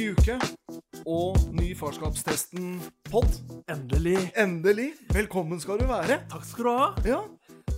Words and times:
Ny 0.00 0.14
uke 0.16 0.34
og 1.12 1.34
ny 1.52 1.74
farskapstesten 1.76 2.78
pod. 3.10 3.26
Endelig. 3.68 4.14
Endelig. 4.32 4.86
Velkommen 5.12 5.60
skal 5.60 5.76
du 5.76 5.84
være. 5.90 6.16
Takk 6.30 6.46
skal 6.48 6.64
du 6.64 6.70
ha. 6.70 6.86
Ja, 7.04 7.18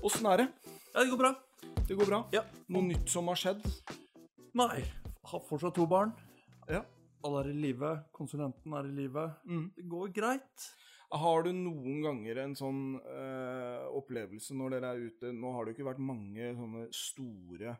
åssen 0.06 0.29
er 0.30 0.44
det? 0.44 0.46
Ja, 0.93 1.00
det 1.00 1.08
går 1.11 1.18
bra. 1.18 1.32
Det 1.88 1.96
går 1.98 2.11
bra? 2.12 2.20
Ja. 2.36 2.44
Noe 2.70 2.86
nytt 2.93 3.11
som 3.11 3.32
har 3.32 3.40
skjedd? 3.43 3.66
Nei, 4.54 4.84
har 5.32 5.44
fortsatt 5.48 5.74
to 5.80 5.88
barn. 5.90 6.14
Ja. 6.70 6.84
Alle 7.26 7.43
er 7.43 7.50
i 7.56 7.56
live. 7.64 7.93
Konsulenten 8.14 8.79
er 8.79 8.86
i 8.86 8.94
live. 9.00 9.26
Mm. 9.43 9.66
Det 9.80 9.89
går 9.96 10.14
greit. 10.22 10.70
Har 11.26 11.43
du 11.43 11.50
noen 11.58 12.07
ganger 12.07 12.44
en 12.44 12.54
sånn 12.54 12.82
eh, 13.02 13.82
opplevelse 13.98 14.54
når 14.62 14.76
dere 14.76 14.94
er 14.94 15.07
ute 15.11 15.34
Nå 15.34 15.57
har 15.58 15.66
det 15.66 15.75
ikke 15.75 15.90
vært 15.90 16.07
mange 16.07 16.54
sånne 16.54 16.86
store 16.94 17.75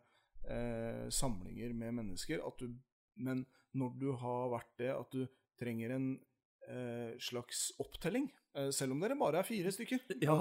eh, 0.51 1.07
samlinger 1.15 1.79
med 1.79 2.01
mennesker, 2.03 2.43
at 2.43 2.59
du, 2.59 2.75
men 3.23 3.47
når 3.79 3.97
du 4.01 4.11
har 4.21 4.51
vært 4.53 4.73
det, 4.81 4.91
at 4.95 5.15
du 5.15 5.25
trenger 5.61 5.95
en 5.97 6.09
eh, 6.69 7.15
slags 7.23 7.71
opptelling? 7.83 8.29
Eh, 8.57 8.69
selv 8.75 8.95
om 8.95 9.01
dere 9.03 9.17
bare 9.19 9.41
er 9.41 9.49
fire 9.49 9.73
stykker? 9.73 10.05
Ja, 10.25 10.37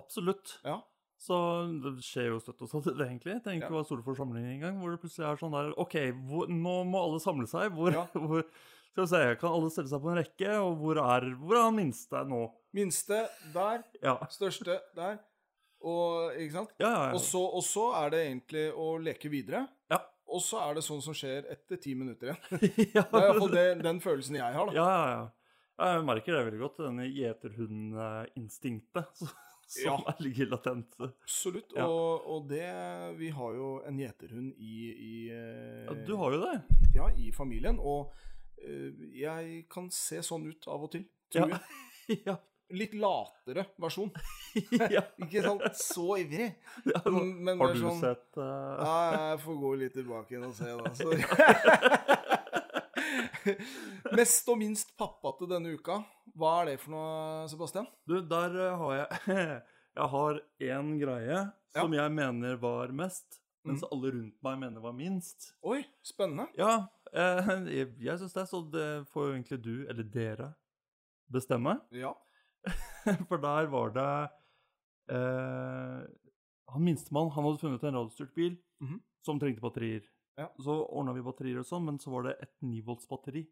absolutt. 0.00 0.56
Ja. 0.64 0.80
Så 1.20 1.36
det 1.84 1.98
skjer 2.00 2.30
jo 2.30 2.40
støtt 2.40 2.62
og 2.64 2.86
det, 2.86 3.04
egentlig. 3.04 3.36
Det 3.44 3.58
ja. 3.58 3.68
å 3.68 3.74
være 3.76 3.88
store 3.90 4.04
forsamlinger 4.06 4.54
engang. 4.54 4.78
Hvor 4.80 4.94
det 4.94 5.00
plutselig 5.02 5.26
er 5.28 5.40
sånn 5.40 5.52
der 5.52 5.72
OK, 5.82 5.96
hvor, 6.30 6.48
nå 6.48 6.76
må 6.88 7.02
alle 7.04 7.20
samle 7.20 7.48
seg. 7.50 7.74
Hvor, 7.76 7.92
Ja. 7.92 8.06
hvor 8.16 8.46
Skal 8.90 9.04
vi 9.04 9.10
se, 9.12 9.18
kan 9.38 9.52
alle 9.54 9.68
stelle 9.70 9.90
seg 9.92 10.00
på 10.02 10.10
en 10.10 10.18
rekke? 10.18 10.54
Og 10.64 10.78
hvor 10.80 10.98
er, 11.04 11.26
hvor 11.38 11.58
er 11.58 11.66
han 11.68 11.76
minste 11.76 12.22
nå? 12.26 12.40
Minste 12.74 13.20
der, 13.52 13.84
Ja. 14.02 14.16
største 14.32 14.80
der. 14.96 15.20
Og, 15.80 16.32
ikke 16.36 16.56
sant? 16.56 16.72
Ja, 16.80 16.88
ja, 16.88 17.04
ja. 17.10 17.12
Og 17.16 17.22
så, 17.24 17.40
og 17.40 17.62
så 17.64 17.86
er 18.00 18.10
det 18.12 18.24
egentlig 18.26 18.64
å 18.76 18.88
leke 19.00 19.30
videre. 19.32 19.62
Ja. 19.92 20.00
Og 20.30 20.38
så 20.44 20.60
er 20.62 20.74
det 20.78 20.84
sånn 20.86 21.00
som 21.02 21.10
skjer 21.16 21.48
etter 21.50 21.76
ti 21.82 21.94
minutter 21.98 22.30
igjen. 22.30 22.38
ja. 22.94 23.02
Det 23.10 23.18
er 23.18 23.26
iallfall 23.32 23.50
den, 23.82 23.98
følelsen 24.04 24.36
jeg 24.38 24.52
har, 24.54 24.66
da. 24.70 24.74
Ja, 24.76 24.86
ja, 24.94 25.06
ja. 25.16 25.24
Jeg 25.80 26.04
merker 26.04 26.34
det 26.36 26.42
veldig 26.50 26.58
godt, 26.60 26.76
denne 26.84 27.06
gjeterhundinstinktet 27.08 29.16
som 29.70 30.02
Ja. 30.04 30.12
ligger 30.18 30.46
latent. 30.50 30.96
Absolutt. 31.00 31.72
Ja. 31.76 31.86
Og, 31.86 32.24
og 32.26 32.48
det 32.50 32.66
Vi 33.20 33.28
har 33.30 33.52
jo 33.54 33.82
en 33.86 33.98
gjeterhund 34.02 34.52
i, 34.58 34.90
i 34.90 35.30
eh, 35.30 35.84
Ja, 35.86 35.94
du 36.06 36.16
har 36.20 36.32
jo 36.34 36.40
det. 36.42 36.56
Ja, 36.96 37.06
i 37.16 37.30
familien. 37.32 37.78
Og 37.80 38.12
eh, 38.62 38.90
jeg 39.22 39.64
kan 39.70 39.90
se 39.94 40.22
sånn 40.26 40.46
ut 40.50 40.66
av 40.68 40.82
og 40.88 40.92
til, 40.96 41.04
tror 41.32 41.48
jeg. 41.54 41.60
ja. 42.28 42.36
Litt 42.70 42.92
latere 42.94 43.64
versjon. 43.82 44.10
ja. 44.94 45.02
Ikke 45.24 45.42
sant 45.44 45.64
så 45.78 46.16
ivrig. 46.20 46.50
ja. 46.86 47.00
Men, 47.10 47.32
men 47.48 47.58
Har 47.62 47.74
du 47.74 47.80
sånn, 47.82 48.00
sett 48.02 48.38
uh... 48.38 48.44
Ja, 48.78 48.94
jeg 49.32 49.40
får 49.44 49.56
gå 49.64 49.70
litt 49.82 49.94
tilbake 49.98 50.36
igjen 50.36 50.46
og 50.48 50.54
se, 50.54 50.70
da. 50.78 50.84
Så. 50.94 51.08
Mest 54.16 54.48
og 54.52 54.58
minst 54.60 54.92
pappa 54.98 55.32
til 55.38 55.48
denne 55.50 55.74
uka. 55.76 56.00
Hva 56.38 56.50
er 56.62 56.72
det 56.72 56.78
for 56.82 56.94
noe, 56.94 57.48
Sebastian? 57.50 57.86
Du, 58.08 58.18
der 58.22 58.54
eh, 58.54 58.76
har 58.82 58.92
jeg 59.00 59.08
Jeg 59.96 60.06
har 60.14 60.40
én 60.70 60.92
greie 61.00 61.40
som 61.74 61.92
jeg 61.94 62.10
mener 62.14 62.56
var 62.62 62.90
mest, 62.94 63.40
mens 63.66 63.82
Mm. 63.82 63.88
alle 63.92 64.10
rundt 64.14 64.36
meg 64.42 64.58
mener 64.58 64.80
var 64.82 64.92
minst. 64.96 65.50
Oi, 65.66 65.82
spennende. 66.06 66.46
Ja, 66.58 66.86
eh, 67.12 67.50
jeg, 67.70 67.88
jeg 68.00 68.18
syns 68.22 68.32
det, 68.34 68.46
så 68.50 68.60
det 68.72 68.86
får 69.12 69.26
jo 69.28 69.32
egentlig 69.34 69.58
du, 69.62 69.74
eller 69.90 70.02
dere, 70.06 70.48
bestemme. 71.30 71.76
Ja. 71.94 72.14
For 73.28 73.38
der 73.42 73.66
var 73.72 73.90
det 73.94 74.08
eh, 75.14 76.06
Han 76.74 76.84
minstemann 76.86 77.30
han 77.34 77.44
hadde 77.46 77.60
funnet 77.62 77.84
en 77.88 77.96
radiostyrt 77.98 78.34
bil 78.36 78.56
Mhm. 78.80 79.00
som 79.26 79.38
trengte 79.40 79.60
batterier. 79.60 80.04
Ja. 80.38 80.46
Så 80.62 80.72
ordna 80.88 81.12
vi 81.12 81.20
batterier 81.26 81.58
og 81.60 81.66
sånn, 81.68 81.84
men 81.84 81.98
så 82.00 82.08
var 82.14 82.22
det 82.28 82.36
et 82.40 82.54
9-volts-batteri 82.64 83.42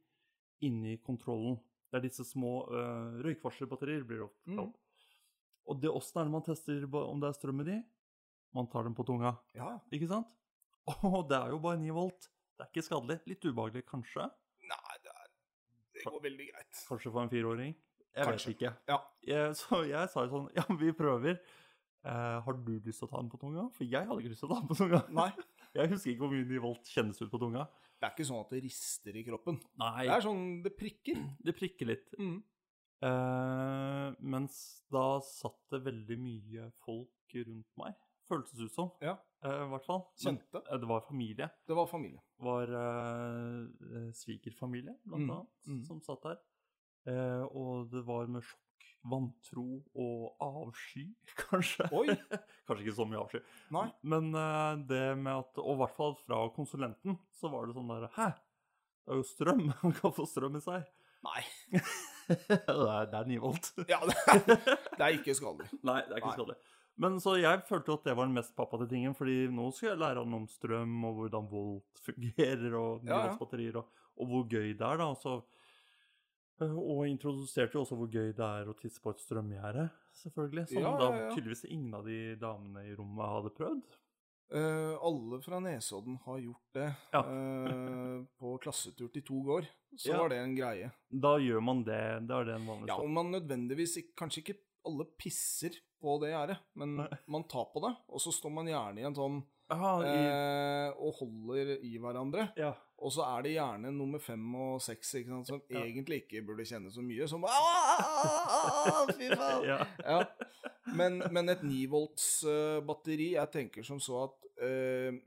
inni 0.64 0.94
kontrollen. 1.04 1.58
Det 1.90 1.98
er 1.98 2.04
disse 2.06 2.24
små 2.24 2.62
eh, 2.72 3.18
røykvarslerbatterier, 3.26 4.06
blir 4.08 4.22
det 4.22 4.28
ofte 4.30 4.48
Mhm. 4.48 4.56
kalt. 4.56 4.78
Og 5.68 5.80
det 5.82 5.90
åssen 5.92 6.20
er 6.20 6.24
det 6.24 6.32
man 6.32 6.42
tester 6.46 6.86
om 6.96 7.20
det 7.20 7.28
er 7.28 7.36
strøm 7.36 7.60
i 7.60 7.64
de? 7.64 7.82
Man 8.54 8.66
tar 8.72 8.84
dem 8.84 8.94
på 8.94 9.04
tunga, 9.04 9.34
ja. 9.54 9.78
ikke 9.92 10.08
sant? 10.08 10.30
Og 11.04 11.28
det 11.28 11.36
er 11.36 11.50
jo 11.52 11.58
bare 11.58 11.76
9 11.76 11.90
volt. 11.92 12.30
Det 12.56 12.64
er 12.64 12.70
ikke 12.72 12.86
skadelig. 12.88 13.20
Litt 13.28 13.44
ubehagelig, 13.44 13.84
kanskje. 13.84 14.24
Nei, 14.64 14.96
det, 15.04 15.12
er, 15.12 15.28
det 15.92 16.04
går 16.08 16.22
veldig 16.24 16.46
greit. 16.54 16.80
Kanskje 16.88 17.12
for 17.12 17.20
en 17.22 17.28
fireåring. 17.28 17.74
Jeg 18.18 18.26
Kanskje. 18.26 18.50
vet 18.50 18.56
ikke. 18.58 18.72
Ja. 18.90 18.98
Jeg, 19.30 19.54
så 19.60 19.80
jeg 19.86 20.10
sa 20.12 20.24
jo 20.26 20.30
sånn 20.34 20.50
Ja, 20.58 20.64
vi 20.80 20.92
prøver. 20.98 21.38
Eh, 22.08 22.36
har 22.44 22.58
du 22.64 22.72
lyst 22.84 23.00
til 23.02 23.08
å 23.08 23.10
ta 23.12 23.20
den 23.22 23.30
på 23.32 23.38
tunga? 23.42 23.68
For 23.74 23.84
jeg 23.86 24.06
hadde 24.06 24.22
ikke 24.22 24.32
lyst 24.34 24.42
til 24.44 24.48
å 24.50 24.54
ta 24.54 24.60
den 24.62 24.68
på 24.70 24.76
tunga. 24.78 25.00
Nei, 25.18 25.30
Jeg 25.78 25.90
husker 25.92 26.10
ikke 26.14 26.24
hvor 26.24 26.32
mye 26.32 26.46
9 26.48 26.60
volt 26.64 26.88
kjennes 26.88 27.18
ut 27.22 27.30
på 27.30 27.38
tunga. 27.42 27.66
det 28.00 28.06
er 28.08 28.12
ikke 28.14 28.26
sånn 28.28 28.40
at 28.40 28.52
det 28.54 28.60
rister 28.64 29.16
i 29.18 29.24
kroppen. 29.26 29.58
Nei, 29.82 30.06
Det 30.06 30.14
er 30.14 30.22
sånn 30.24 30.44
det 30.64 30.72
prikker. 30.78 31.18
det 31.46 31.54
prikker 31.58 31.90
litt. 31.90 32.14
Mm. 32.18 32.38
Eh, 33.08 34.08
mens 34.34 34.58
da 34.90 35.06
satt 35.22 35.60
det 35.74 35.82
veldig 35.86 36.16
mye 36.22 36.68
folk 36.82 37.36
rundt 37.46 37.68
meg. 37.78 37.98
Føltes 38.28 38.58
ut 38.60 38.72
som. 38.74 38.90
Ja. 39.04 39.14
eh, 39.44 39.62
I 39.66 39.68
hvert 39.70 39.86
fall. 39.86 40.02
Men, 40.24 40.38
Kjente. 40.40 40.62
eh, 40.64 40.78
det 40.82 40.88
var 40.90 41.04
familie. 41.06 41.50
Det 41.68 41.76
var 41.78 41.86
familie. 41.90 42.20
Det 42.38 42.44
var 42.48 42.72
eh, 42.80 44.10
svigerfamilie, 44.18 44.96
blant 45.04 45.24
Mm, 45.24 45.30
annet, 45.36 45.52
mm. 45.68 45.84
som 45.86 46.00
satt 46.04 46.22
der. 46.26 46.40
Eh, 47.08 47.44
og 47.56 47.88
det 47.92 48.02
var 48.06 48.28
med 48.30 48.44
sjokk, 48.44 48.64
vantro 49.08 49.64
og 49.96 50.42
avsky, 50.44 51.06
kanskje. 51.44 51.86
Oi. 51.94 52.08
kanskje 52.68 52.84
ikke 52.84 52.96
så 52.98 53.06
mye 53.08 53.22
avsky. 53.22 53.40
Nei. 53.74 53.86
Men 54.14 54.28
eh, 54.36 54.84
det 54.90 55.02
med 55.20 55.32
at 55.38 55.60
Og 55.62 55.74
i 55.76 55.80
hvert 55.82 55.96
fall 55.96 56.16
fra 56.26 56.42
konsulenten, 56.56 57.18
så 57.38 57.50
var 57.52 57.66
det 57.68 57.76
sånn 57.78 57.90
der 57.94 58.08
Hæ? 58.18 58.30
Det 59.08 59.14
er 59.14 59.20
jo 59.22 59.28
strøm. 59.28 59.66
Man 59.82 59.94
kan 59.96 60.12
få 60.16 60.26
strøm 60.28 60.58
i 60.60 60.64
seg. 60.64 60.88
Nei. 61.24 61.40
det 62.28 62.58
er, 62.62 63.06
det 63.10 63.16
er 63.18 63.30
9 63.30 63.38
volt. 63.42 63.70
Ja, 63.90 63.98
det 64.06 64.14
er, 64.30 64.42
det 64.54 65.00
er 65.02 65.14
ikke 65.16 65.34
skadelig. 65.34 65.70
Nei, 65.82 66.02
det 66.06 66.12
er 66.14 66.20
ikke 66.20 66.28
Nei. 66.30 66.36
skadelig. 66.36 66.58
Men 66.98 67.16
så 67.22 67.36
jeg 67.38 67.62
følte 67.68 67.94
at 67.94 68.06
det 68.08 68.14
var 68.18 68.26
den 68.26 68.34
mest 68.34 68.54
pappate 68.58 68.88
tingen, 68.90 69.14
fordi 69.14 69.46
nå 69.54 69.68
skal 69.74 69.92
jeg 69.92 70.00
lære 70.02 70.22
han 70.24 70.34
om 70.34 70.46
strøm 70.50 70.96
og 71.06 71.20
hvordan 71.20 71.48
volt 71.50 72.00
fungerer, 72.02 72.74
og 72.74 73.06
Ja, 73.06 73.20
ja. 73.30 73.34
og, 73.38 73.92
og 74.18 74.30
hvor 74.32 74.46
gøy 74.50 74.72
det 74.74 74.82
er, 74.82 74.98
da. 74.98 75.08
Så, 75.18 75.36
og 76.66 77.06
introduserte 77.08 77.74
jo 77.78 77.84
også 77.84 77.96
hvor 77.98 78.10
gøy 78.10 78.32
det 78.36 78.44
er 78.44 78.68
å 78.68 78.74
tisse 78.78 79.00
på 79.02 79.10
et 79.14 79.20
strømgjerde, 79.22 79.88
selvfølgelig. 80.22 80.66
Som 80.72 80.82
Ja, 80.82 80.92
da 80.98 81.08
ja, 81.12 81.22
da 81.28 81.34
tydeligvis 81.36 81.64
ingen 81.70 81.94
av 81.94 82.04
de 82.08 82.18
damene 82.40 82.84
i 82.88 82.94
rommet 82.98 83.32
hadde 83.36 83.52
prøvd. 83.56 83.96
Uh, 84.48 84.94
alle 85.04 85.42
fra 85.44 85.58
Nesodden 85.60 86.14
har 86.24 86.38
gjort 86.40 86.70
det. 86.78 86.86
Ja. 87.12 87.20
Eh, 87.20 88.22
på 88.40 88.54
klassetur 88.64 89.10
til 89.12 89.22
to 89.28 89.42
gård, 89.44 89.66
så 89.94 90.14
Ja. 90.14 90.22
var 90.22 90.30
det 90.32 90.38
en 90.40 90.54
greie. 90.56 90.88
Da 91.12 91.34
gjør 91.36 91.60
man 91.62 91.84
det. 91.84 92.00
Da 92.26 92.40
er 92.40 92.44
det 92.48 92.54
en 92.56 92.66
vanlig 92.66 92.88
Ja, 92.88 92.96
og 92.96 93.10
man 93.12 93.30
nødvendigvis 93.34 93.98
Kanskje 94.16 94.40
ikke 94.42 94.56
alle 94.88 95.04
pisser 95.20 95.76
på 96.00 96.16
det 96.22 96.30
gjerdet, 96.32 96.56
men 96.80 96.96
Nei. 96.96 97.08
man 97.34 97.44
tar 97.44 97.68
på 97.74 97.82
det, 97.84 97.92
og 98.08 98.20
så 98.24 98.32
står 98.32 98.50
man 98.56 98.66
gjerne 98.72 99.02
i 99.02 99.04
en 99.04 99.14
sånn 99.14 99.38
Aha, 99.70 99.90
i, 100.00 100.16
Uh, 100.32 101.04
og 101.04 101.18
holder 101.20 101.74
i 101.84 101.98
hverandre. 102.00 102.48
ja. 102.56 102.72
Og 102.98 103.12
så 103.14 103.22
er 103.22 103.42
det 103.46 103.52
gjerne 103.54 103.92
nummer 103.94 104.18
fem 104.18 104.42
og 104.58 104.80
seks 104.82 105.12
ikke 105.20 105.30
sant, 105.30 105.46
som 105.46 105.60
Ja. 105.70 105.84
egentlig 105.84 106.24
ikke 106.24 106.42
burde 106.46 106.64
kjenne 106.66 106.90
så 106.90 107.02
mye. 107.04 107.28
Som 107.30 107.44
Fy 109.14 109.28
faen! 109.34 109.64
ja. 109.68 109.78
Ja. 110.02 110.18
Men, 110.98 111.20
men 111.30 111.48
et 111.52 111.62
9 111.62 111.82
volts 111.92 112.42
uh, 112.48 112.80
batteri 112.88 113.34
Jeg 113.34 113.50
tenker 113.52 113.84
som 113.86 114.00
så 114.00 114.22
at 114.24 114.48
uh, 114.64 115.18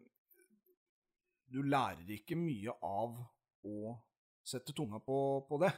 du 1.52 1.62
lærer 1.68 2.08
ikke 2.16 2.36
mye 2.40 2.74
av 2.82 3.16
å 3.68 3.96
sette 4.48 4.74
tunga 4.74 5.00
på, 5.04 5.18
på 5.48 5.60
det. 5.62 5.72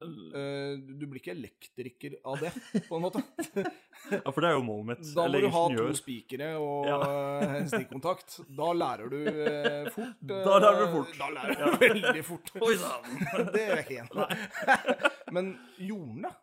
Eh, 0.00 0.78
du 0.96 1.02
blir 1.06 1.20
ikke 1.20 1.34
elektriker 1.34 2.14
av 2.24 2.38
det, 2.40 2.50
på 2.88 2.96
en 2.96 3.02
måte. 3.04 3.20
ja, 4.14 4.30
for 4.32 4.40
det 4.40 4.48
er 4.50 4.54
jo 4.56 4.62
målet 4.64 4.86
mitt. 4.94 5.10
Da 5.16 5.26
må 5.28 5.40
du 5.44 5.48
ha 5.52 5.64
to 5.76 5.86
spikere 5.98 6.50
og 6.56 6.86
Ja. 6.90 6.98
eh, 7.04 7.56
en 7.60 7.68
stikkontakt. 7.68 8.38
Da 8.56 8.70
lærer 8.76 9.12
du 9.12 9.18
eh, 9.28 9.90
fort. 9.92 10.22
eh, 10.24 10.44
Da 10.48 10.58
lærer 10.64 10.80
du 10.86 10.94
fort. 10.98 11.16
Da 11.20 11.28
lærer 11.36 11.56
du 11.58 11.64
Ja. 11.66 11.72
veldig 11.84 12.24
fort. 12.30 12.52
Oi 12.64 12.74
sann! 12.80 13.50
det 13.52 13.66
er 13.66 13.82
ikke 13.84 14.06
en. 14.06 14.14
Men 15.36 15.52
gjorde 15.76 16.06
han 16.14 16.22
det? 16.30 16.36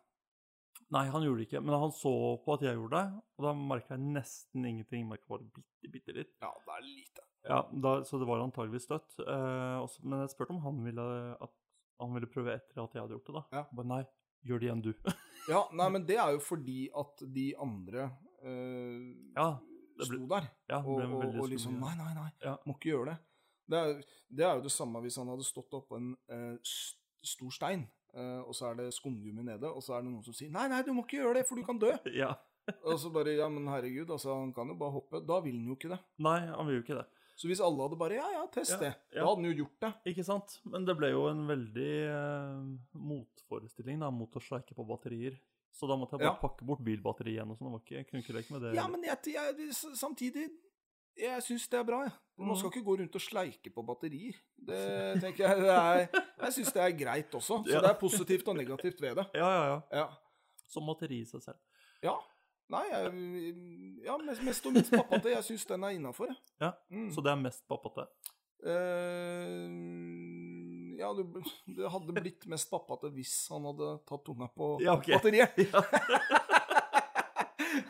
Nei, 0.94 1.02
han 1.12 1.20
gjorde 1.26 1.42
det 1.42 1.48
ikke, 1.50 1.60
men 1.60 1.74
han 1.82 1.90
så 1.92 2.10
på 2.46 2.54
at 2.54 2.62
jeg 2.64 2.78
gjorde 2.78 2.96
det, 2.96 3.20
og 3.36 3.44
da 3.44 3.50
merka 3.60 3.92
jeg 3.98 4.06
nesten 4.14 4.64
ingenting. 4.64 5.02
Merka 5.10 5.26
bare 5.34 5.44
bitte, 5.52 5.90
bitte 5.92 6.14
litt. 6.16 6.30
Ja, 6.40 6.48
det 6.64 6.76
er 6.78 6.86
lite. 6.86 7.24
Ja, 7.48 7.58
da, 7.84 7.92
Så 8.08 8.16
det 8.22 8.28
var 8.30 8.40
antageligvis. 8.40 8.86
Eh, 8.88 9.76
også, 9.82 10.00
men 10.08 10.22
jeg 10.24 10.32
spurte 10.32 10.54
om 10.56 10.62
han 10.64 10.80
ville, 10.86 11.04
at 11.44 11.52
han 12.00 12.14
ville 12.14 12.28
prøve 12.30 12.54
etter 12.54 12.82
at 12.84 12.94
jeg 12.94 13.02
hadde 13.04 13.16
gjort 13.16 13.26
det. 13.30 13.34
da. 13.38 13.44
Ja. 13.58 13.62
Bare 13.78 13.90
nei, 13.92 14.00
gjør 14.48 14.58
det 14.62 14.68
igjen, 14.70 14.82
du. 14.88 14.92
Ja, 15.48 15.62
nei, 15.72 15.86
men 15.94 16.02
det 16.04 16.18
er 16.20 16.34
jo 16.36 16.40
fordi 16.44 16.90
at 16.92 17.22
de 17.32 17.46
andre 17.64 18.02
eh, 18.44 19.04
ja, 19.36 19.46
det 19.96 20.02
ble, 20.02 20.18
sto 20.18 20.26
der. 20.28 20.48
ja, 20.68 20.80
Og, 20.82 20.98
og, 21.00 21.22
og 21.40 21.46
liksom. 21.48 21.78
Nei, 21.80 21.94
nei, 21.96 22.10
nei, 22.18 22.26
Ja. 22.44 22.56
må 22.68 22.74
ikke 22.76 22.90
gjøre 22.92 23.14
det. 23.14 23.18
Det 23.68 23.78
er, 23.80 23.94
det 24.32 24.44
er 24.44 24.58
jo 24.58 24.66
det 24.66 24.72
samme 24.72 25.00
hvis 25.04 25.16
han 25.20 25.28
hadde 25.32 25.44
stått 25.48 25.72
oppå 25.76 25.96
en 25.96 26.10
eh, 26.32 26.74
stor 27.24 27.50
stein, 27.52 27.86
eh, 28.12 28.38
og 28.44 28.52
så 28.56 28.70
er 28.70 28.78
det 28.82 28.90
skumgummi 28.96 29.44
nede, 29.48 29.68
og 29.72 29.80
så 29.84 29.96
er 29.96 30.04
det 30.04 30.10
noen 30.12 30.24
som 30.24 30.36
sier 30.36 30.52
nei, 30.52 30.66
nei, 30.72 30.82
du 30.86 30.92
må 30.96 31.04
ikke 31.06 31.18
gjøre 31.22 31.40
det, 31.40 31.46
for 31.48 31.56
du 31.60 31.64
kan 31.68 31.80
dø. 31.80 31.94
Ja. 32.22 32.34
Og 32.84 32.98
så 33.00 33.08
bare 33.08 33.32
ja, 33.32 33.46
men 33.48 33.64
herregud, 33.72 34.10
altså, 34.12 34.34
han 34.42 34.50
kan 34.52 34.68
jo 34.68 34.74
bare 34.76 34.92
hoppe. 34.98 35.22
Da 35.24 35.38
vil 35.40 35.54
han 35.56 35.70
jo 35.70 35.76
ikke 35.78 35.88
det. 35.94 35.98
Nei, 36.20 36.36
han 36.52 36.66
vil 36.68 36.76
jo 36.76 36.82
ikke 36.84 36.98
det. 36.98 37.06
Så 37.38 37.46
hvis 37.46 37.60
alle 37.62 37.84
hadde 37.86 37.96
bare 38.00 38.16
Ja, 38.18 38.26
ja, 38.34 38.40
test 38.50 38.74
det. 38.82 38.90
Da 39.14 39.22
hadde 39.22 39.36
han 39.38 39.46
jo 39.46 39.52
gjort 39.60 39.76
det. 39.84 39.90
Ikke 40.10 40.24
sant? 40.26 40.56
Men 40.66 40.84
det 40.88 40.96
ble 40.98 41.12
jo 41.12 41.26
en 41.30 41.44
veldig 41.46 41.90
eh, 42.10 42.64
motforestilling 42.98 44.00
da, 44.02 44.08
mot 44.10 44.34
å 44.34 44.42
sleike 44.42 44.74
på 44.74 44.86
batterier. 44.88 45.36
Så 45.78 45.86
da 45.86 45.94
måtte 46.00 46.16
jeg 46.16 46.24
bare 46.26 46.40
pakke 46.40 46.66
bort 46.66 46.80
bilbatteriet 46.82 47.36
igjen. 47.38 47.52
og 47.54 47.58
sånn. 47.60 47.76
Jeg 47.92 48.08
kunne 48.08 48.22
ikke 48.24 48.34
leke 48.34 48.54
med 48.56 48.64
det. 48.66 48.72
Ja, 48.74 48.88
men 48.90 49.04
jeg, 49.06 49.20
jeg, 49.36 49.68
samtidig 50.00 50.48
Jeg 51.18 51.42
syns 51.42 51.66
det 51.70 51.78
er 51.80 51.84
bra, 51.86 52.00
jeg. 52.06 52.14
Man 52.38 52.54
skal 52.58 52.70
ikke 52.70 52.84
gå 52.86 52.96
rundt 53.00 53.16
og 53.18 53.22
sleike 53.22 53.70
på 53.74 53.82
batterier. 53.86 54.36
Det 54.54 54.80
tenker 55.22 55.48
jeg 55.48 55.62
det 55.66 55.72
er, 55.74 56.02
Jeg 56.44 56.54
syns 56.58 56.72
det 56.74 56.82
er 56.82 56.96
greit 56.98 57.34
også. 57.34 57.60
Så 57.66 57.80
det 57.82 57.90
er 57.90 57.98
positivt 57.98 58.50
og 58.50 58.58
negativt 58.58 59.00
ved 59.02 59.16
det. 59.18 59.26
Ja, 59.40 59.48
ja, 59.54 59.64
ja. 59.72 59.78
Ja. 60.02 60.08
Som 60.70 60.86
batteri 60.90 61.22
i 61.22 61.28
seg 61.30 61.42
selv. 61.46 61.58
ja. 62.02 62.16
Nei, 62.68 62.82
jeg, 62.92 63.52
ja, 64.04 64.12
mest, 64.20 64.42
mest 64.44 64.66
og 64.68 64.74
minst 64.76 64.92
pappate. 64.92 65.30
Jeg 65.32 65.44
syns 65.46 65.64
den 65.70 65.86
er 65.88 65.94
innafor. 65.96 66.28
Ja, 66.60 66.74
Mm. 66.92 67.08
Så 67.14 67.22
det 67.24 67.30
er 67.32 67.38
mest 67.40 67.62
pappate. 67.68 68.04
Uh, 68.58 69.68
ja, 70.98 71.08
det, 71.14 71.24
det 71.78 71.90
hadde 71.92 72.14
blitt 72.16 72.46
mest 72.50 72.70
pappate 72.72 73.06
hvis 73.14 73.34
han 73.52 73.62
hadde 73.70 73.86
tatt 74.08 74.24
tunga 74.26 74.48
på 74.54 74.64
Ja, 74.84 74.92
okay. 74.98 75.14
batteriet. 75.16 75.54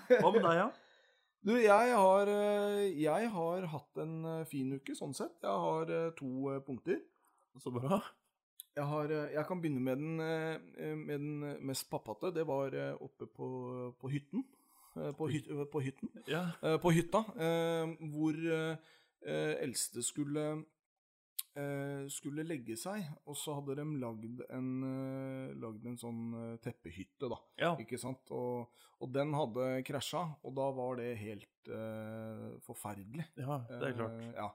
Ja. 0.08 0.16
Hva 0.22 0.30
med 0.32 0.40
deg, 0.44 0.56
ja? 0.56 0.68
Du, 1.44 1.50
jeg 1.60 1.92
har, 2.00 2.26
eh, 2.32 2.86
jeg 2.98 3.28
har 3.34 3.66
hatt 3.72 3.98
en 4.02 4.14
eh, 4.24 4.44
fin 4.48 4.70
uke, 4.74 4.94
sånn 4.96 5.12
sett. 5.16 5.34
Jeg 5.44 5.52
har 5.64 5.84
eh, 5.92 6.06
to 6.16 6.28
eh, 6.54 6.60
punkter. 6.64 6.98
Så 7.60 7.70
bra. 7.74 7.98
Jeg, 8.74 8.86
har, 8.88 9.12
eh, 9.12 9.28
jeg 9.36 9.44
kan 9.50 9.60
begynne 9.60 9.82
med 9.84 9.96
den, 10.00 10.20
eh, 10.24 10.94
med 10.96 11.20
den 11.20 11.60
mest 11.68 11.90
pappate. 11.92 12.32
Det 12.34 12.44
var 12.48 12.72
eh, 12.72 12.94
oppe 13.04 13.26
på, 13.28 13.46
på 14.00 14.06
hytten. 14.14 14.40
Eh, 14.98 15.12
På, 15.18 15.28
hyt, 15.30 15.48
på 15.72 15.80
hytten. 15.84 16.10
Ja. 16.26 16.48
Eh, 16.62 16.78
På 16.82 16.90
hytta, 16.94 17.24
eh, 17.38 17.94
hvor 18.12 18.34
eh, 18.34 18.76
eh, 19.24 19.54
eldste 19.62 20.02
skulle 20.02 20.44
eh, 21.58 22.04
skulle 22.12 22.44
legge 22.46 22.76
seg, 22.78 23.02
og 23.26 23.36
så 23.38 23.56
hadde 23.58 23.74
de 23.80 23.86
lagd 23.98 24.42
en, 24.54 24.68
eh, 24.86 25.54
lagd 25.58 25.86
en 25.90 25.96
sånn 25.98 26.22
eh, 26.38 26.56
teppehytte, 26.62 27.30
da. 27.32 27.38
ja. 27.58 27.72
Ikke 27.82 27.98
sant? 27.98 28.30
Og, 28.34 28.68
og 29.02 29.12
den 29.14 29.34
hadde 29.34 29.68
krasja, 29.86 30.24
og 30.42 30.54
da 30.58 30.68
var 30.74 30.98
det 30.98 31.12
helt 31.20 31.68
uh, 31.70 32.56
forferdelig. 32.66 33.26
Ja, 33.38 33.60
det 33.70 33.92
er 33.92 33.96
klart. 33.98 34.18
Uh, 34.22 34.32
ja. 34.34 34.48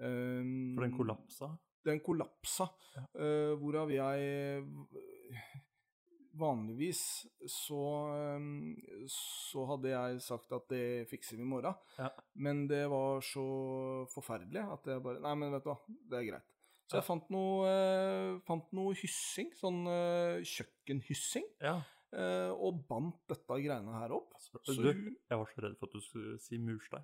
Um, 0.00 0.74
For 0.76 0.82
den 0.86 0.96
kollapsa. 0.96 1.50
Den 1.86 2.00
kollapsa, 2.02 2.66
Ja. 2.96 3.04
uh, 3.14 3.52
hvorav 3.60 3.92
jeg 3.94 4.64
Vanligvis 6.36 7.00
så, 7.48 7.80
eh, 8.12 9.06
så 9.12 9.64
hadde 9.70 9.92
jeg 9.92 10.20
sagt 10.24 10.52
at 10.52 10.68
det 10.72 11.06
fikser 11.10 11.38
vi 11.38 11.42
i 11.46 11.48
morgen. 11.48 11.74
Ja. 11.98 12.10
Men 12.34 12.66
det 12.70 12.84
var 12.92 13.20
så 13.24 13.46
forferdelig 14.12 14.62
at 14.76 14.86
jeg 14.92 15.02
bare 15.04 15.22
Nei, 15.24 15.34
men 15.40 15.52
vet 15.56 15.64
du 15.66 15.70
hva, 15.72 15.78
det 16.10 16.20
er 16.20 16.28
greit. 16.32 16.52
Så 16.86 17.00
jeg 17.00 17.06
fant 17.08 17.30
noe, 17.34 17.66
eh, 17.66 18.36
fant 18.46 18.68
noe 18.78 18.94
hyssing, 18.94 19.48
sånn 19.58 19.80
eh, 19.90 20.44
kjøkkenhyssing, 20.46 21.48
Ja. 21.64 21.80
eh, 22.14 22.52
og 22.54 22.84
bandt 22.86 23.18
dette 23.32 23.58
greiene 23.64 23.96
her 23.98 24.12
opp. 24.14 24.36
Så 24.38 24.76
Du, 24.76 24.86
jeg 24.92 25.38
var 25.40 25.46
så 25.50 25.64
redd 25.64 25.74
for 25.80 25.88
at 25.88 25.96
du 25.96 26.00
skulle 26.04 26.38
si 26.38 26.58
murstein. 26.62 27.02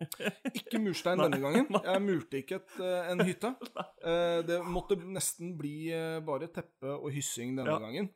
Ikke 0.56 0.80
murstein 0.80 1.20
denne 1.20 1.36
gangen. 1.42 1.66
Jeg 1.84 2.00
murte 2.00 2.38
ikke 2.40 2.56
et, 2.62 2.78
en 3.12 3.20
hytte. 3.26 3.50
Eh, 4.00 4.40
Det 4.48 4.56
måtte 4.64 4.96
nesten 4.96 5.50
bli 5.58 5.90
bare 6.24 6.46
teppe 6.48 6.88
og 6.96 7.10
hyssing 7.12 7.52
denne 7.58 7.74
Ja. 7.74 7.78
gangen. 7.82 8.08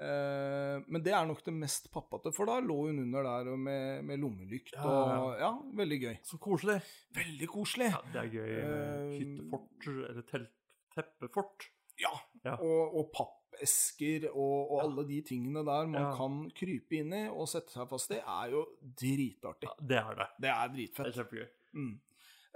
Eh, 0.00 0.78
Men 0.86 1.02
det 1.02 1.12
er 1.12 1.26
nok 1.26 1.40
det 1.44 1.52
mest 1.54 1.88
pappate, 1.92 2.30
for 2.34 2.46
da 2.46 2.60
lå 2.62 2.76
hun 2.86 3.00
under 3.02 3.22
der 3.26 3.48
og 3.52 3.58
med, 3.58 4.04
med 4.06 4.20
lommelykt 4.22 4.72
Ja, 4.76 4.84
og 4.86 5.40
Ja, 5.40 5.50
veldig 5.74 5.98
gøy. 6.04 6.16
Så 6.22 6.38
koselig. 6.38 6.76
Veldig 7.16 7.48
koselig. 7.50 7.88
Ja, 7.90 8.00
det 8.12 8.20
er 8.22 8.30
gøy 8.36 8.52
med 8.62 8.78
Eh, 8.78 9.18
hyttefort, 9.18 9.88
eller 10.10 10.22
telt, 10.30 10.52
teppefort. 10.94 11.68
Ja. 11.98 12.12
Ja. 12.44 12.54
Og, 12.62 12.94
og 13.00 13.08
pappesker 13.12 14.28
og, 14.30 14.70
og 14.70 14.76
Ja. 14.78 14.84
alle 14.86 15.04
de 15.08 15.20
tingene 15.26 15.64
der 15.66 15.86
man 15.90 16.00
Ja. 16.02 16.12
kan 16.16 16.36
krype 16.54 17.00
inn 17.00 17.12
i 17.12 17.24
og 17.28 17.48
sette 17.50 17.72
seg 17.74 17.88
fast 17.90 18.10
i, 18.14 18.20
er 18.22 18.50
jo 18.54 18.64
dritartig. 18.82 19.66
Ja, 19.66 19.74
det 19.82 19.98
er 19.98 20.14
det. 20.14 20.28
Det 20.40 20.50
er 20.52 20.68
Det 20.68 20.76
dritfett. 20.76 21.06
er 21.06 21.18
kjempegøy. 21.18 21.48
Mm. 21.74 22.00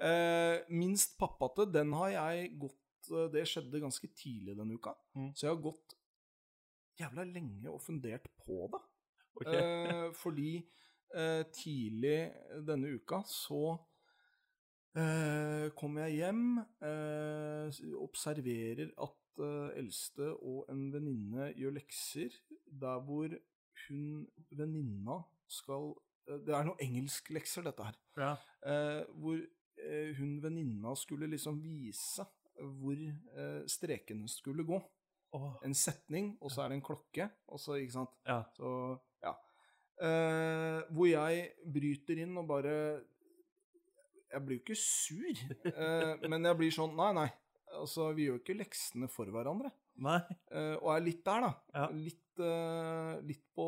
Uh, 0.02 0.56
minst 0.70 1.18
pappate, 1.18 1.66
den 1.72 1.92
har 1.92 2.08
jeg 2.10 2.58
gått 2.58 2.78
Det 3.32 3.42
skjedde 3.50 3.80
ganske 3.82 4.06
tidlig 4.14 4.54
denne 4.56 4.76
uka. 4.78 4.94
Mm. 5.16 5.32
Så 5.34 5.42
jeg 5.48 5.56
har 5.56 5.62
gått 5.62 5.94
jævla 7.00 7.24
lenge 7.28 7.70
og 7.70 7.80
fundert 7.82 8.28
på 8.44 8.66
det. 8.72 8.82
Okay. 9.40 9.62
Eh, 9.62 10.10
fordi 10.14 10.50
eh, 11.16 11.42
tidlig 11.54 12.32
denne 12.66 12.92
uka 12.98 13.22
så 13.28 13.62
eh, 14.98 15.70
kommer 15.78 16.06
jeg 16.06 16.18
hjem, 16.20 16.44
eh, 16.84 17.80
observerer 18.02 18.92
at 19.00 19.40
eh, 19.40 19.72
eldste 19.80 20.28
og 20.36 20.68
en 20.72 20.86
venninne 20.92 21.50
gjør 21.56 21.78
lekser 21.78 22.36
der 22.66 23.00
hvor 23.06 23.32
hun 23.86 24.06
venninna 24.52 25.22
skal 25.48 25.94
eh, 26.28 26.38
Det 26.44 26.54
er 26.54 26.68
noen 26.68 26.84
engelsklekser, 26.84 27.64
dette 27.66 27.88
her. 27.88 27.98
Ja. 28.20 28.36
Eh, 28.68 29.02
hvor 29.16 29.40
hun 30.18 30.36
venninna 30.44 30.92
skulle 30.94 31.26
liksom 31.26 31.56
vise 31.64 32.22
hvor 32.54 32.98
strekene 33.66 34.28
skulle 34.30 34.62
gå. 34.68 34.76
Åh, 35.32 35.52
En 35.64 35.74
setning, 35.74 36.34
og 36.40 36.50
så 36.52 36.64
er 36.64 36.72
det 36.72 36.76
en 36.80 36.84
klokke, 36.84 37.28
og 37.48 37.60
så, 37.60 37.78
ikke 37.80 37.94
sant. 37.96 38.12
ja. 38.28 38.42
Så, 38.56 38.72
ja. 39.24 39.32
Eh, 40.02 40.80
hvor 40.92 41.06
jeg 41.08 41.42
bryter 41.72 42.18
inn 42.24 42.32
og 42.40 42.46
bare 42.48 42.72
Jeg 44.32 44.40
blir 44.42 44.56
jo 44.56 44.62
ikke 44.64 44.76
sur, 44.80 45.42
eh, 45.68 46.14
men 46.32 46.48
jeg 46.48 46.58
blir 46.58 46.72
sånn 46.74 46.96
Nei, 46.98 47.10
nei. 47.20 47.28
Altså, 47.76 48.08
vi 48.16 48.26
gjør 48.26 48.40
ikke 48.40 48.56
leksene 48.58 49.08
for 49.08 49.30
hverandre. 49.32 49.70
Nei. 50.04 50.18
Eh, 50.52 50.74
og 50.80 50.90
er 50.96 51.04
litt 51.06 51.22
der, 51.24 51.46
da. 51.46 51.52
Ja. 51.76 51.86
Litt, 51.96 52.18
litt 53.28 53.44
på 53.56 53.66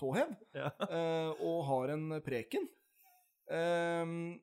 tåhev. 0.00 0.34
Ja. 0.56 0.70
eh, 0.88 1.30
og 1.44 1.62
har 1.70 1.92
en 1.94 2.18
preken. 2.24 2.66
Ehm, 3.52 4.36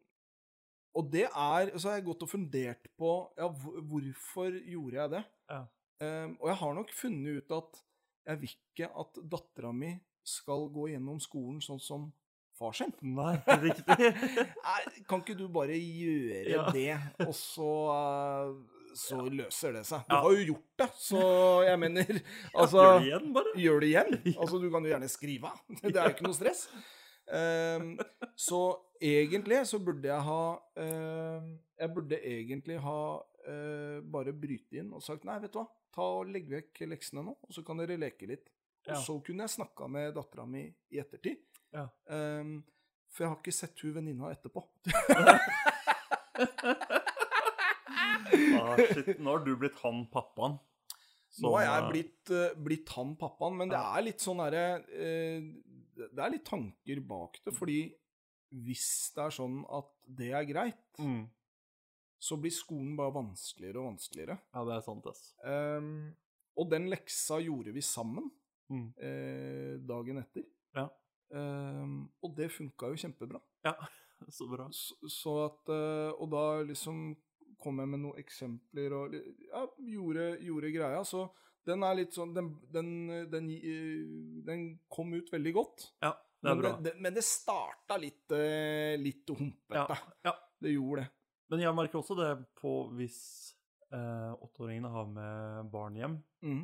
og 0.96 1.10
det 1.12 1.26
er 1.28 1.72
Så 1.76 1.90
har 1.90 1.98
jeg 1.98 2.06
gått 2.08 2.22
og 2.24 2.30
fundert 2.32 2.86
på 2.96 3.10
ja, 3.36 3.50
hvorfor 3.50 4.56
gjorde 4.62 5.00
jeg 5.02 5.14
det. 5.18 5.24
Ja. 5.52 5.62
Ehm, 6.02 6.38
og 6.42 6.48
jeg 6.50 6.58
har 6.64 6.74
nok 6.80 6.92
funnet 6.96 7.44
ut 7.44 7.52
at 7.60 7.82
jeg 8.28 8.40
vil 8.42 8.54
ikke 8.56 8.90
at 9.04 9.18
dattera 9.32 9.72
mi 9.76 9.94
skal 10.24 10.70
gå 10.72 10.88
gjennom 10.94 11.20
skolen 11.20 11.60
sånn 11.62 11.82
som 11.84 12.06
far 12.58 12.72
sin. 12.78 12.94
Nei, 13.20 13.36
riktig. 13.62 13.98
Nei, 14.68 14.80
kan 15.10 15.22
ikke 15.24 15.36
du 15.38 15.48
bare 15.52 15.76
gjøre 15.78 16.46
Ja. 16.54 16.66
det, 16.72 16.96
og 17.28 17.34
så 17.36 17.70
eh, 17.98 18.54
så 18.94 19.24
løser 19.26 19.74
det 19.74 19.86
seg. 19.90 20.04
Du 20.08 20.14
Ja. 20.16 20.22
har 20.22 20.36
jo 20.38 20.44
gjort 20.54 20.82
det, 20.84 20.90
så 21.02 21.22
jeg 21.66 21.80
mener 21.82 22.12
Altså 22.62 22.78
Gjør 22.84 23.00
det 23.00 23.08
igjen, 23.08 23.32
bare. 23.34 23.54
gjør 23.58 23.80
det 23.82 23.88
igjen. 23.90 24.12
Altså, 24.38 24.60
du 24.62 24.68
kan 24.70 24.86
jo 24.86 24.92
gjerne 24.94 25.10
skrive. 25.10 25.50
Det 25.82 25.96
er 25.96 26.04
jo 26.04 26.14
ikke 26.14 26.28
noe 26.28 26.38
stress. 26.38 26.68
Um, 27.24 27.94
så 28.36 28.60
egentlig 29.02 29.62
så 29.66 29.80
burde 29.80 30.10
jeg 30.12 30.24
ha 30.28 30.40
um, 30.76 31.46
Jeg 31.80 31.94
burde 31.96 32.18
egentlig 32.20 32.76
ha 32.84 32.98
eh, 33.50 34.00
bare 34.16 34.34
bryte 34.36 34.80
inn 34.82 34.92
og 34.96 35.04
sagt 35.06 35.26
nei, 35.28 35.40
vet 35.44 35.54
du 35.54 35.60
hva, 35.62 35.68
ta 35.94 36.10
og 36.20 36.30
legg 36.34 36.50
vekk 36.52 36.84
leksene 36.92 37.24
nå, 37.26 37.36
og 37.44 37.56
så 37.56 37.64
kan 37.66 37.82
dere 37.82 38.00
leke 38.02 38.30
litt. 38.30 38.52
Og 38.84 39.00
så 39.00 39.16
kunne 39.24 39.46
jeg 39.46 39.56
snakka 39.56 39.88
med 39.88 40.14
dattera 40.18 40.46
mi 40.50 40.66
i 40.92 41.00
ettertid. 41.00 41.40
Ja. 41.74 41.86
Um, 42.12 42.58
for 43.14 43.24
jeg 43.24 43.32
har 43.32 43.40
ikke 43.40 43.56
sett 43.56 43.84
hun 43.86 43.96
venninna 44.00 44.34
etterpå. 44.34 44.66
Ah, 48.34 48.78
shit. 48.80 49.20
Nå 49.22 49.36
har 49.36 49.44
du 49.46 49.52
blitt 49.60 49.78
han 49.84 50.06
pappaen. 50.12 50.56
Nå 51.44 51.52
har 51.56 51.66
jeg 51.66 51.82
eh, 51.82 51.90
blitt, 51.92 52.32
uh, 52.34 52.58
blitt 52.66 52.92
han 52.96 53.14
pappaen, 53.20 53.58
men 53.60 53.72
det 53.72 53.80
er 53.80 54.06
litt 54.06 54.22
sånn 54.22 54.42
derre 54.44 54.66
uh, 54.86 55.48
Det 55.94 56.22
er 56.22 56.34
litt 56.34 56.46
tanker 56.46 57.02
bak 57.10 57.40
det, 57.46 57.54
fordi 57.58 57.78
hvis 58.64 58.88
det 59.16 59.24
er 59.26 59.34
sånn 59.34 59.64
at 59.74 59.90
det 60.20 60.30
er 60.38 60.46
greit, 60.46 60.84
mm. 61.02 61.24
Så 62.24 62.38
blir 62.40 62.54
skolen 62.56 62.94
bare 63.00 63.12
vanskeligere 63.18 63.82
og 63.82 63.90
vanskeligere. 63.92 64.38
Ja, 64.56 64.62
det 64.70 64.78
er 64.78 64.86
sant, 64.86 65.08
ass. 65.12 65.24
Um, 65.44 65.90
og 66.56 66.70
den 66.72 66.88
leksa 66.94 67.42
gjorde 67.44 67.74
vi 67.76 67.82
sammen 67.84 68.32
Mm. 68.72 68.86
eh, 68.98 69.74
dagen 69.86 70.18
etter. 70.22 70.46
Ja. 70.74 70.86
Um, 71.36 72.08
og 72.24 72.32
det 72.38 72.48
funka 72.56 72.88
jo 72.90 72.96
kjempebra. 72.98 73.42
Ja, 73.68 73.74
så 74.38 74.48
bra. 74.50 74.70
Så, 74.72 74.96
så 75.12 75.34
at 75.50 75.70
eh, 75.76 76.14
Og 76.16 76.30
da 76.32 76.44
liksom 76.66 77.02
kom 77.62 77.80
jeg 77.84 77.92
med 77.92 78.02
noen 78.06 78.18
eksempler 78.24 78.96
og 78.98 79.14
ja, 79.20 79.66
gjorde, 79.92 80.30
gjorde 80.48 80.72
greia. 80.74 81.04
Så 81.06 81.26
den 81.68 81.84
er 81.86 82.00
litt 82.00 82.16
sånn 82.16 82.34
Den, 82.36 82.50
den, 82.74 82.90
den, 83.32 83.52
eh, 83.60 84.42
den 84.48 84.64
kom 84.92 85.12
ut 85.14 85.30
veldig 85.32 85.54
godt. 85.60 85.90
Ja, 86.02 86.14
det 86.40 86.50
er 86.50 86.56
Men 86.56 86.64
bra. 86.64 86.72
det, 86.80 86.84
det, 86.88 86.96
men 87.04 87.14
det 87.20 87.26
starta 87.28 88.00
litt, 88.00 88.38
litt 89.04 89.36
humpete. 89.38 90.00
Ja, 90.00 90.32
ja. 90.32 90.34
Det 90.64 90.72
gjorde 90.78 91.04
det. 91.04 91.12
Men 91.52 91.64
jeg 91.64 91.76
merker 91.76 92.00
også 92.00 92.16
det 92.18 92.32
på 92.60 92.76
hvis 92.98 93.20
eh, 93.94 94.32
åtteåringene 94.34 94.92
har 94.94 95.10
med 95.12 95.72
barn 95.74 95.98
hjem, 96.00 96.20
mm. 96.46 96.64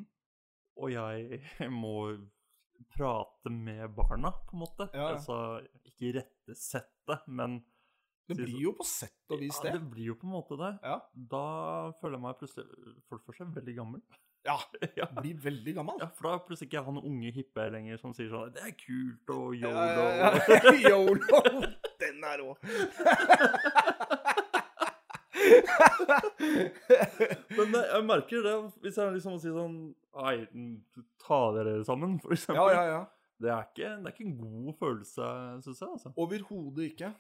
og 0.80 0.94
jeg 0.94 1.42
må 1.82 1.96
prate 2.96 3.52
med 3.52 3.90
barna, 3.96 4.32
på 4.32 4.56
en 4.56 4.64
måte. 4.64 4.88
Ja, 4.94 5.10
ja. 5.10 5.18
Altså 5.18 5.60
ikke 5.84 6.14
irettesette, 6.14 7.20
men 7.28 7.62
Det 8.30 8.38
blir 8.38 8.60
jo 8.62 8.76
på 8.78 8.86
sett 8.86 9.34
og 9.34 9.40
vis 9.42 9.58
ja, 9.58 9.64
det. 9.66 9.80
det 9.80 9.88
blir 9.90 10.12
jo 10.12 10.16
på 10.22 10.28
en 10.28 10.34
måte 10.36 10.58
det. 10.60 10.74
Ja. 10.86 11.00
Da 11.34 11.46
føler 12.00 12.20
jeg 12.20 12.26
meg 12.28 12.42
plutselig 12.42 12.66
for 13.10 13.18
det 13.18 13.26
første 13.26 13.48
veldig 13.56 13.76
gammel. 13.80 14.04
ja. 14.50 14.58
ja. 14.96 15.08
Blir 15.18 15.40
veldig 15.44 15.76
gammel. 15.80 15.98
ja, 16.00 16.10
for 16.16 16.30
da 16.30 16.36
er 16.38 16.44
plutselig 16.48 16.70
ikke 16.70 16.86
han 16.86 17.02
unge 17.02 17.34
hippe 17.36 17.66
lenger 17.74 18.00
som 18.02 18.14
sier 18.16 18.30
sånn 18.32 18.54
Det 18.56 18.64
er 18.70 18.76
kult 18.80 19.34
og 19.36 19.58
yolo. 19.58 20.06
ja. 20.22 20.30
Yolo. 20.90 21.42
Den 22.00 22.24
er 22.24 22.46
rå. 22.46 22.54
Men 27.58 27.76
eh, 27.78 27.88
jeg 27.94 28.06
merker 28.08 28.44
det 28.46 28.56
hvis 28.84 28.98
jeg 29.00 29.14
liksom 29.16 29.36
må 29.36 29.40
si 29.44 29.54
sånn 29.54 29.78
Nei, 30.20 30.36
mm, 30.52 31.06
ta 31.22 31.38
dere 31.56 31.78
sammen, 31.88 32.18
for 32.24 32.34
eksempel. 32.36 32.74
ja, 32.74 32.84
ja. 32.90 33.02
Det, 33.40 33.52
er 33.54 33.68
ikke, 33.70 33.90
det 34.02 34.10
er 34.10 34.16
ikke 34.16 34.26
en 34.26 34.40
god 34.42 34.74
følelse, 34.82 35.28
syns 35.64 35.80
jeg. 35.84 35.92
altså. 35.96 36.12
Overhodet 36.20 36.88
ikke. 36.90 37.12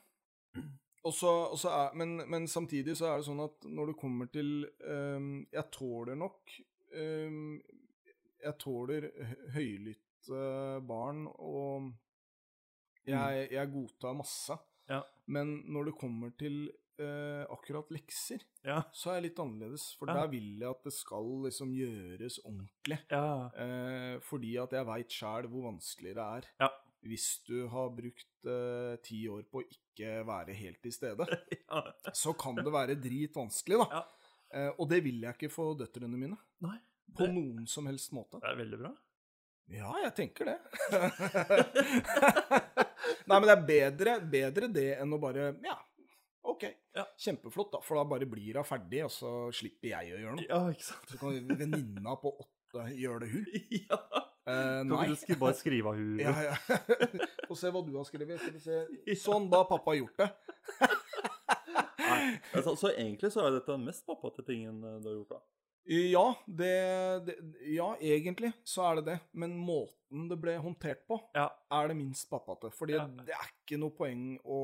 Og 1.07 1.13
så, 1.15 1.29
og 1.53 1.59
så 1.61 1.69
er, 1.71 1.93
men, 2.01 2.17
men 2.27 2.47
samtidig 2.51 2.97
så 2.99 3.07
er 3.13 3.21
det 3.21 3.27
sånn 3.29 3.39
at 3.45 3.69
når 3.71 3.93
det 3.93 3.99
kommer 4.01 4.27
til 4.33 4.49
um, 4.83 5.29
Jeg 5.55 5.63
tåler 5.71 6.17
nok 6.19 6.51
um, 6.97 7.53
Jeg 8.43 8.57
tåler 8.59 9.07
hø- 9.29 9.45
høylytte 9.55 10.41
barn, 10.89 11.23
og 11.39 11.87
jeg, 13.07 13.47
jeg 13.55 13.71
godtar 13.73 14.17
masse. 14.19 14.57
Ja. 14.91 14.99
Men 15.31 15.55
når 15.71 15.87
det 15.93 15.95
kommer 16.01 16.33
til 16.37 16.65
eh, 16.99 17.45
akkurat 17.51 17.89
lekser, 17.93 18.41
Ja. 18.65 18.81
så 18.93 19.11
er 19.11 19.15
jeg 19.19 19.23
litt 19.29 19.39
annerledes. 19.39 19.85
For 19.99 20.05
der 20.11 20.27
vil 20.31 20.59
jeg 20.59 20.69
at 20.69 20.83
det 20.83 20.93
skal 20.93 21.29
liksom 21.45 21.71
gjøres 21.73 22.39
ordentlig. 22.43 22.99
Eh, 23.11 24.19
fordi 24.27 24.57
at 24.61 24.71
jeg 24.77 24.85
veit 24.85 25.09
sjæl 25.09 25.47
hvor 25.49 25.67
vanskelig 25.71 26.13
det 26.15 26.25
er 26.27 26.49
Ja. 26.59 26.69
hvis 27.07 27.27
du 27.47 27.67
har 27.71 27.89
brukt 27.89 28.45
eh, 28.45 28.95
ti 29.03 29.21
år 29.31 29.43
på 29.49 29.61
å 29.63 29.67
ikke 29.69 30.25
være 30.27 30.53
helt 30.53 30.81
til 30.83 30.91
stede. 30.91 31.25
Så 32.13 32.33
kan 32.37 32.55
det 32.55 32.71
være 32.71 32.95
dritvanskelig, 32.99 33.77
da. 33.83 33.89
Ja. 33.99 34.03
Eh, 34.51 34.71
og 34.79 34.89
det 34.89 35.03
vil 35.05 35.21
jeg 35.21 35.35
ikke 35.37 35.51
for 35.53 35.75
døtrene 35.77 36.17
mine. 36.17 36.37
Nei. 36.61 36.77
På 37.15 37.25
Det- 37.25 37.33
noen 37.33 37.67
som 37.67 37.85
helst 37.87 38.11
måte. 38.13 38.39
Det 38.41 38.49
er 38.49 38.55
veldig 38.59 38.79
bra. 38.81 38.91
Ja, 39.69 39.91
jeg 40.01 40.15
tenker 40.17 40.45
det. 40.49 40.57
Nei, 43.29 43.37
men 43.39 43.45
det 43.45 43.53
er 43.53 43.65
bedre, 43.67 44.15
bedre 44.31 44.69
det 44.73 44.87
enn 45.01 45.13
å 45.13 45.19
bare 45.21 45.51
Ja, 45.65 45.75
OK. 46.49 46.65
Ja. 46.99 47.05
Kjempeflott, 47.25 47.71
da. 47.73 47.81
For 47.85 47.99
da 47.99 48.05
bare 48.11 48.27
blir 48.29 48.59
hun 48.59 48.67
ferdig, 48.67 49.03
og 49.07 49.11
så 49.15 49.33
slipper 49.55 49.93
jeg 49.95 50.13
å 50.15 50.21
gjøre 50.23 50.35
noe. 50.39 50.47
Ja, 50.49 50.61
ikke 50.73 50.87
sant? 50.91 51.11
Så 51.13 51.19
kan 51.21 51.37
venninna 51.59 52.15
på 52.21 52.33
åtte 52.43 52.85
gjøre 52.99 53.23
det, 53.25 53.31
hun. 53.33 53.45
ja. 53.89 54.01
Eh, 54.49 54.79
nei. 54.89 55.03
du 55.11 55.15
skri- 55.19 55.37
bare 55.41 55.57
skrive 55.57 55.91
av 55.91 55.99
huet? 55.99 56.21
Ja, 56.23 56.33
ja. 56.49 56.79
Få 57.49 57.57
se 57.59 57.69
hva 57.73 57.83
du 57.85 57.91
har 57.97 58.07
skrevet. 58.07 58.41
Sånn, 59.21 59.49
da 59.51 59.63
har 59.63 59.69
pappa 59.69 59.93
gjort 59.97 60.17
det. 60.23 60.29
Nei. 61.99 62.39
Altså, 62.55 62.73
så 62.79 62.89
egentlig 62.95 63.29
så 63.33 63.43
er 63.45 63.55
dette 63.59 63.73
den 63.75 63.83
mest 63.85 64.05
pappate 64.07 64.43
tingen 64.47 64.79
eh, 64.83 64.99
du 65.03 65.09
har 65.11 65.17
gjort, 65.19 65.33
da. 65.37 65.41
Ja, 65.89 66.23
det, 66.45 66.71
det 67.25 67.35
Ja, 67.73 67.87
egentlig 67.97 68.51
så 68.67 68.83
er 68.91 68.99
det 68.99 69.05
det. 69.07 69.15
Men 69.41 69.55
måten 69.57 70.27
det 70.29 70.37
ble 70.41 70.53
håndtert 70.61 71.01
på, 71.09 71.17
Ja. 71.37 71.47
er 71.73 71.89
det 71.89 71.95
minst 71.97 72.29
pappate. 72.29 72.69
Fordi 72.75 72.93
Ja. 72.97 73.07
det 73.25 73.33
er 73.33 73.47
ikke 73.49 73.79
noe 73.81 73.93
poeng 73.97 74.25
å 74.45 74.59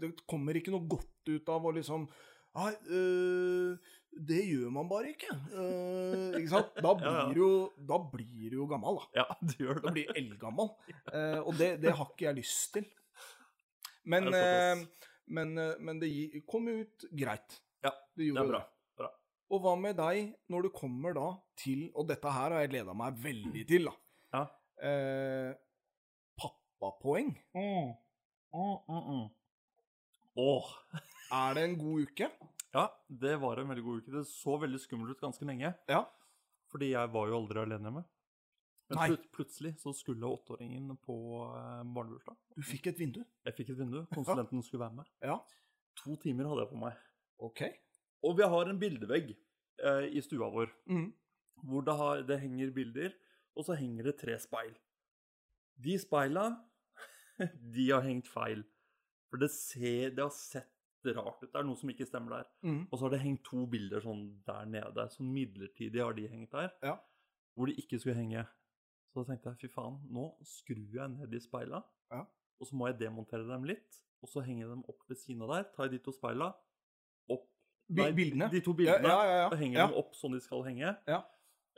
Det 0.00 0.12
kommer 0.30 0.58
ikke 0.58 0.74
noe 0.74 0.86
godt 0.90 1.10
ut 1.28 1.48
av 1.48 1.64
å 1.66 1.74
liksom 1.76 2.08
Nei, 2.54 2.70
øh, 2.94 3.94
det 4.14 4.44
gjør 4.46 4.70
man 4.70 4.86
bare 4.86 5.08
ikke. 5.10 5.32
Øh, 5.58 6.36
ikke 6.38 6.50
sant? 6.52 6.76
Da 6.78 6.92
Ja, 7.02 7.14
ja. 7.14 7.24
blir, 7.26 7.34
du 7.34 7.40
jo, 7.40 7.48
da 7.88 7.96
blir 8.12 8.52
du 8.52 8.60
jo 8.60 8.66
gammel, 8.70 9.00
da. 9.00 9.24
Ja, 9.24 9.24
du 9.42 9.54
gjør 9.64 9.80
Da 9.82 9.90
blir 9.96 10.06
du 10.06 10.20
eldgammel. 10.20 10.70
Eh, 11.14 11.40
og 11.40 11.56
det, 11.58 11.72
det 11.82 11.96
har 11.98 12.12
ikke 12.12 12.28
jeg 12.28 12.38
lyst 12.38 12.76
til. 12.76 12.86
Men, 14.06 14.30
Det 14.30 14.44
eh, 14.44 14.84
men, 15.34 15.58
eh, 15.58 15.74
men 15.80 15.98
det 16.02 16.12
kom 16.46 16.68
ut 16.70 17.06
greit. 17.10 17.58
Ja, 17.82 17.90
det 18.14 18.30
Det 18.30 18.38
er 18.44 18.48
bra. 18.52 18.60
det. 18.62 18.96
bra. 19.02 19.10
Og 19.50 19.60
hva 19.66 19.74
med 19.80 19.98
deg, 19.98 20.32
når 20.50 20.62
du 20.68 20.70
kommer 20.74 21.14
da 21.14 21.26
til 21.60 21.88
Og 21.94 22.06
dette 22.08 22.30
her 22.32 22.50
har 22.54 22.62
jeg 22.64 22.70
gleda 22.72 22.94
meg 22.96 23.18
veldig 23.22 23.66
til, 23.68 23.90
da. 23.90 23.94
Ja. 24.38 24.44
Eh, 24.78 25.50
pappapoeng. 26.38 27.34
Mm. 27.54 27.90
Mm, 28.54 28.76
mm, 28.88 29.02
mm. 29.10 29.26
Åh. 30.40 30.70
Er 31.32 31.54
det 31.56 31.62
en 31.68 31.76
god 31.78 32.08
uke? 32.08 32.28
Ja, 32.74 32.88
det 33.08 33.36
var 33.42 33.60
en 33.62 33.68
veldig 33.70 33.84
god 33.86 34.00
uke. 34.02 34.12
Det 34.16 34.24
så 34.26 34.56
veldig 34.58 34.80
skummelt 34.82 35.14
ut 35.14 35.20
ganske 35.22 35.46
lenge. 35.46 35.70
Ja. 35.88 36.00
Fordi 36.72 36.88
jeg 36.90 37.12
var 37.14 37.28
jo 37.30 37.36
aldri 37.38 37.60
alene 37.62 37.86
hjemme. 37.90 38.04
Men 38.90 38.98
Nei. 38.98 39.06
plut 39.08 39.28
plutselig 39.32 39.70
så 39.80 39.92
skulle 39.96 40.28
åtteåringen 40.28 40.90
på 41.06 41.14
eh, 41.46 41.84
barnebursdag. 41.94 42.36
Du 42.58 42.62
fikk 42.66 42.90
et 42.90 42.98
vindu. 43.00 43.22
Jeg 43.46 43.56
fikk 43.56 43.70
et 43.72 43.78
vindu. 43.78 44.02
Konsulenten 44.12 44.60
skulle 44.66 44.82
være 44.84 44.98
med. 44.98 45.08
Ja. 45.24 45.38
To 46.02 46.16
timer 46.20 46.50
hadde 46.50 46.66
jeg 46.66 46.72
på 46.74 46.80
meg. 46.82 46.98
OK. 47.38 47.62
Og 48.26 48.36
vi 48.38 48.48
har 48.54 48.68
en 48.70 48.80
bildevegg 48.82 49.32
eh, 49.32 50.08
i 50.10 50.20
stua 50.24 50.50
vår 50.52 50.74
Mm. 50.90 51.06
hvor 51.64 51.84
det, 51.86 51.94
har, 51.96 52.22
det 52.28 52.40
henger 52.42 52.74
bilder, 52.76 53.14
og 53.56 53.64
så 53.64 53.76
henger 53.78 54.10
det 54.10 54.18
tre 54.20 54.34
speil. 54.42 54.74
De 55.80 55.96
speila, 55.98 56.48
de 57.74 57.88
har 57.90 58.02
hengt 58.04 58.28
feil. 58.28 58.64
For 59.34 59.42
det, 59.42 59.48
ser, 59.50 60.12
det 60.14 60.22
har 60.22 60.30
sett 60.30 61.08
rart 61.16 61.40
ut. 61.42 61.50
Det 61.50 61.58
er 61.58 61.66
noe 61.66 61.76
som 61.80 61.90
ikke 61.90 62.06
stemmer 62.06 62.36
der. 62.38 62.50
Mm. 62.62 62.84
Og 62.86 62.94
så 62.94 63.04
har 63.08 63.10
det 63.16 63.18
hengt 63.24 63.42
to 63.44 63.64
bilder 63.66 64.04
sånn 64.04 64.20
der 64.46 64.68
nede. 64.70 65.08
Sånn 65.10 65.32
midlertidig 65.34 65.98
har 66.04 66.14
de 66.14 66.28
hengt 66.30 66.54
der. 66.54 66.70
Ja. 66.86 66.94
Hvor 67.58 67.66
de 67.66 67.74
ikke 67.82 67.98
skulle 67.98 68.14
henge. 68.20 68.44
Så 69.10 69.24
da 69.24 69.32
tenkte 69.32 69.50
jeg 69.56 69.66
fy 69.66 69.72
faen, 69.74 69.98
nå 70.14 70.28
skrur 70.46 70.94
jeg 70.94 71.10
ned 71.16 71.34
de 71.34 71.40
speila. 71.42 71.82
Ja. 72.14 72.22
Og 72.62 72.70
så 72.70 72.78
må 72.78 72.86
jeg 72.92 73.00
demontere 73.02 73.42
dem 73.50 73.66
litt. 73.66 73.98
Og 74.22 74.30
så 74.30 74.40
henge 74.46 74.70
dem 74.70 74.86
opp 74.88 75.02
ved 75.10 75.18
siden 75.20 75.42
av 75.44 75.52
der. 75.56 75.66
Ta 75.74 75.90
de 75.90 75.98
to 76.06 76.14
speila. 76.14 76.52
Opp 77.34 77.44
Nei, 77.90 78.08
bildene? 78.16 78.48
De 78.54 78.62
to 78.64 78.72
bildene. 78.78 79.10
Ja, 79.10 79.18
ja, 79.18 79.28
ja, 79.34 79.36
ja. 79.42 79.50
Og 79.50 79.58
henger 79.60 79.82
dem 79.88 79.98
opp 80.00 80.14
sånn 80.16 80.38
de 80.38 80.40
skal 80.46 80.62
henge. 80.70 80.94
Ja. 81.10 81.20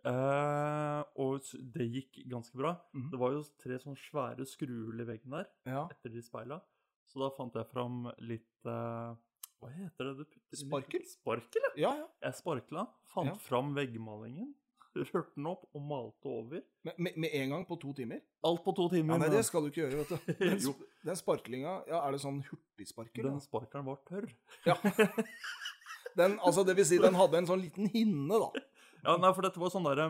Eh, 0.06 1.02
og 1.25 1.48
det 1.75 1.88
gikk 1.90 2.20
ganske 2.30 2.54
bra. 2.60 2.76
Mhm. 2.94 3.10
Det 3.10 3.18
var 3.25 3.32
jo 3.34 3.42
tre 3.64 3.78
sånne 3.82 3.98
svære 3.98 4.46
skruhull 4.46 5.00
i 5.02 5.08
veggen 5.08 5.34
der 5.34 5.48
Ja. 5.66 5.86
etter 5.90 6.12
de 6.12 6.22
speila. 6.22 6.60
Så 7.06 7.22
da 7.22 7.30
fant 7.36 7.54
jeg 7.54 7.68
fram 7.70 8.06
litt 8.26 8.66
uh, 8.68 9.14
Hva 9.62 9.70
heter 9.72 10.08
det 10.10 10.14
du 10.18 10.25
putter 10.26 10.58
Sparkel? 10.60 11.04
Sparkel, 11.08 11.66
ja. 11.78 11.92
Ja. 12.02 12.06
Jeg 12.26 12.38
sparkla, 12.42 12.86
fant 13.14 13.30
Ja. 13.30 13.36
fram 13.46 13.70
veggmalingen, 13.76 14.50
rørte 14.96 15.34
den 15.36 15.46
opp 15.50 15.66
og 15.76 15.82
malte 15.86 16.28
over. 16.32 16.62
Med, 16.88 16.98
med, 16.98 17.16
med 17.20 17.34
en 17.38 17.54
gang 17.54 17.64
på 17.68 17.76
to 17.80 17.92
timer? 17.96 18.20
Alt 18.48 18.62
på 18.64 18.75
to 18.76 18.88
timer. 18.92 19.14
Ja, 19.16 19.22
nei, 19.26 19.30
det 19.36 19.44
skal 19.48 19.64
du 19.66 19.70
ikke 19.70 19.84
gjøre, 19.84 20.02
vet 20.02 20.12
du. 20.12 20.32
Den, 20.42 20.58
Jo. 20.66 20.75
den 21.06 21.18
sparklinga, 21.20 21.75
ja, 21.90 22.00
er 22.02 22.16
det 22.16 22.22
sånn 22.25 22.42
hurtigsparkel? 22.48 23.26
Den 23.28 23.40
sparkelen 23.44 23.86
var 23.88 24.00
tørr. 24.08 24.28
Ja. 24.66 24.76
Den, 26.16 26.38
altså, 26.40 26.62
det 26.64 26.76
vil 26.78 26.86
si, 26.88 26.96
den 27.02 27.16
hadde 27.18 27.36
en 27.42 27.48
sånn 27.48 27.60
liten 27.60 27.90
hinne, 27.92 28.38
da. 28.40 28.62
Ja, 29.04 29.16
nei, 29.20 29.30
for 29.36 29.44
dette 29.44 29.60
var 29.60 29.68
sånn 29.75 29.84
derre 29.84 30.06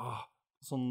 ah, 0.00 0.22
Sånn 0.64 0.86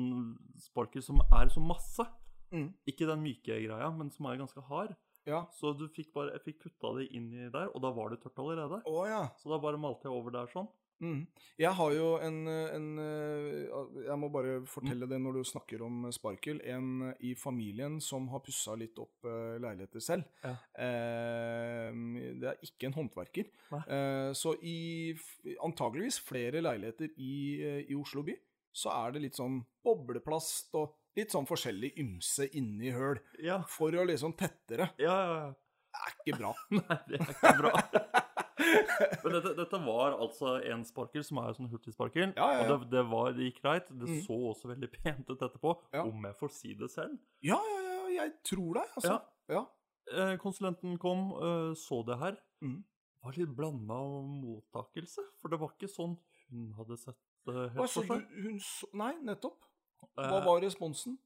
sparkel 0.62 1.02
som 1.02 1.22
er 1.34 1.50
så 1.50 1.64
masse. 1.64 2.06
Mm. 2.54 2.68
Ikke 2.92 3.08
den 3.10 3.24
myke 3.24 3.56
greia, 3.64 3.88
men 3.96 4.12
som 4.14 4.28
er 4.30 4.38
ganske 4.38 4.62
hard. 4.68 4.92
Ja. 5.30 5.46
Så 5.54 5.74
du 5.78 5.88
fikk 5.94 6.14
bare, 6.16 6.36
jeg 6.38 6.46
fikk 6.50 6.64
putta 6.66 6.96
det 6.98 7.10
inn 7.16 7.30
i 7.34 7.50
der, 7.54 7.70
og 7.72 7.82
da 7.84 7.92
var 7.96 8.14
det 8.14 8.22
tørt 8.24 8.40
allerede. 8.42 8.82
Å 8.88 9.02
ja. 9.10 9.24
Så 9.42 9.52
da 9.52 9.60
bare 9.62 9.82
malte 9.82 10.10
jeg 10.10 10.18
over 10.18 10.34
der 10.34 10.50
sånn. 10.54 10.70
Mm. 11.02 11.22
Jeg 11.58 11.74
har 11.74 11.94
jo 11.96 12.10
en, 12.22 12.36
en 12.46 12.90
eh, 13.02 14.04
Jeg 14.06 14.18
må 14.22 14.28
bare 14.34 14.60
fortelle 14.70 15.08
det 15.10 15.18
når 15.22 15.40
du 15.40 15.48
snakker 15.50 15.82
om 15.86 16.06
sparkel. 16.14 16.62
En 16.62 17.10
i 17.26 17.34
familien 17.38 17.98
som 18.04 18.28
har 18.30 18.44
pussa 18.46 18.76
litt 18.78 19.00
opp 19.02 19.26
eh, 19.26 19.58
leiligheter 19.64 20.04
selv. 20.06 20.30
Ja. 20.46 20.54
Eh, 20.86 21.90
det 22.42 22.52
er 22.54 22.62
ikke 22.68 22.92
en 22.92 22.98
håndverker. 23.00 23.50
Eh, 23.82 24.30
så 24.38 24.54
i 24.62 24.78
antageligvis 25.66 26.22
flere 26.22 26.62
leiligheter 26.62 27.18
i, 27.18 27.34
i 27.88 27.98
Oslo 27.98 28.22
by, 28.28 28.38
så 28.72 28.94
er 28.94 29.16
det 29.16 29.26
litt 29.26 29.42
sånn 29.42 29.58
bobleplast 29.84 30.78
og 30.80 31.01
litt 31.18 31.34
sånn 31.34 31.48
forskjellig 31.50 31.94
ymse 32.02 32.48
inni 32.58 32.92
høl. 32.96 33.20
Ja, 33.44 33.62
For 33.70 33.92
å 34.00 34.06
liksom 34.08 34.34
tette 34.40 34.78
det. 34.84 34.90
ja, 35.04 35.18
ja. 35.18 35.36
ja. 35.48 35.52
Det 35.92 36.00
er 36.08 36.14
ikke 36.22 36.38
bra. 36.40 36.52
Nei, 36.78 36.96
det 37.10 37.18
er 37.20 37.32
ikke 37.34 37.50
bra. 37.60 37.72
Men 39.26 39.34
dette, 39.36 39.52
dette 39.58 39.80
var 39.84 40.14
altså 40.24 40.54
en 40.72 40.86
sparker, 40.88 41.24
som 41.28 41.42
er 41.42 41.56
sånn 41.58 41.68
hurtigsparker. 41.72 42.30
Ja, 42.38 42.46
ja, 42.54 42.62
ja. 42.62 42.62
Og 42.62 42.70
det, 42.86 42.90
det, 42.94 43.02
var, 43.12 43.34
det 43.36 43.48
gikk 43.50 43.60
greit. 43.66 43.90
Det 43.92 44.08
Mm. 44.08 44.22
så 44.24 44.38
også 44.54 44.70
veldig 44.72 44.88
pent 44.94 45.28
ut 45.34 45.42
etterpå, 45.44 45.74
om 46.00 46.28
jeg 46.30 46.38
får 46.40 46.54
si 46.56 46.72
det 46.80 46.88
selv. 46.94 47.18
Ja, 47.44 47.58
ja, 47.60 47.82
ja, 47.90 48.00
jeg 48.22 48.34
tror 48.48 48.80
det, 48.80 48.86
altså. 49.02 49.18
Ja. 49.52 49.66
Eh, 50.16 50.34
konsulenten 50.42 50.96
kom, 51.02 51.28
eh, 51.44 51.74
så 51.80 52.00
det 52.08 52.18
her. 52.24 52.38
Mm. 52.64 52.78
Var 53.26 53.38
litt 53.42 53.52
blanda 53.60 54.00
mottakelse, 54.32 55.26
for 55.42 55.52
det 55.54 55.60
var 55.62 55.76
ikke 55.76 55.92
sånn 55.92 56.16
hun 56.52 56.72
hadde 56.80 56.98
sett 57.04 57.20
det 57.48 57.68
helt 57.74 57.84
Altså, 57.84 58.04
seg. 58.08 58.26
hun 58.44 58.58
så 58.64 58.88
Nei, 59.00 59.12
nettopp. 59.28 59.60
Hva 60.16 60.38
Eh, 60.40 60.46
var 60.46 60.62
responsen? 60.62 61.18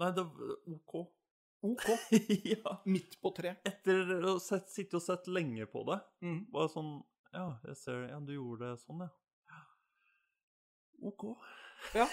Nei, 0.00 0.10
det 0.16 0.24
var 0.24 0.54
OK. 0.74 0.94
OK. 1.62 1.86
ja. 2.54 2.76
Midt 2.86 3.18
på 3.20 3.34
tre. 3.36 3.56
Etter 3.68 4.14
å 4.24 4.38
sett, 4.40 4.70
sitte 4.72 4.96
og 4.96 5.02
sett 5.04 5.26
lenge 5.28 5.66
på 5.68 5.82
det, 5.90 6.00
Mm. 6.22 6.46
var 6.52 6.66
det 6.68 6.72
sånn 6.74 6.92
Ja, 7.32 7.58
jeg 7.64 7.76
ser 7.76 8.08
Ja, 8.08 8.18
du 8.20 8.32
gjorde 8.34 8.70
det 8.72 8.80
sånn, 8.80 9.00
ja. 9.04 9.10
OK. 11.02 11.36
ja. 11.94 12.06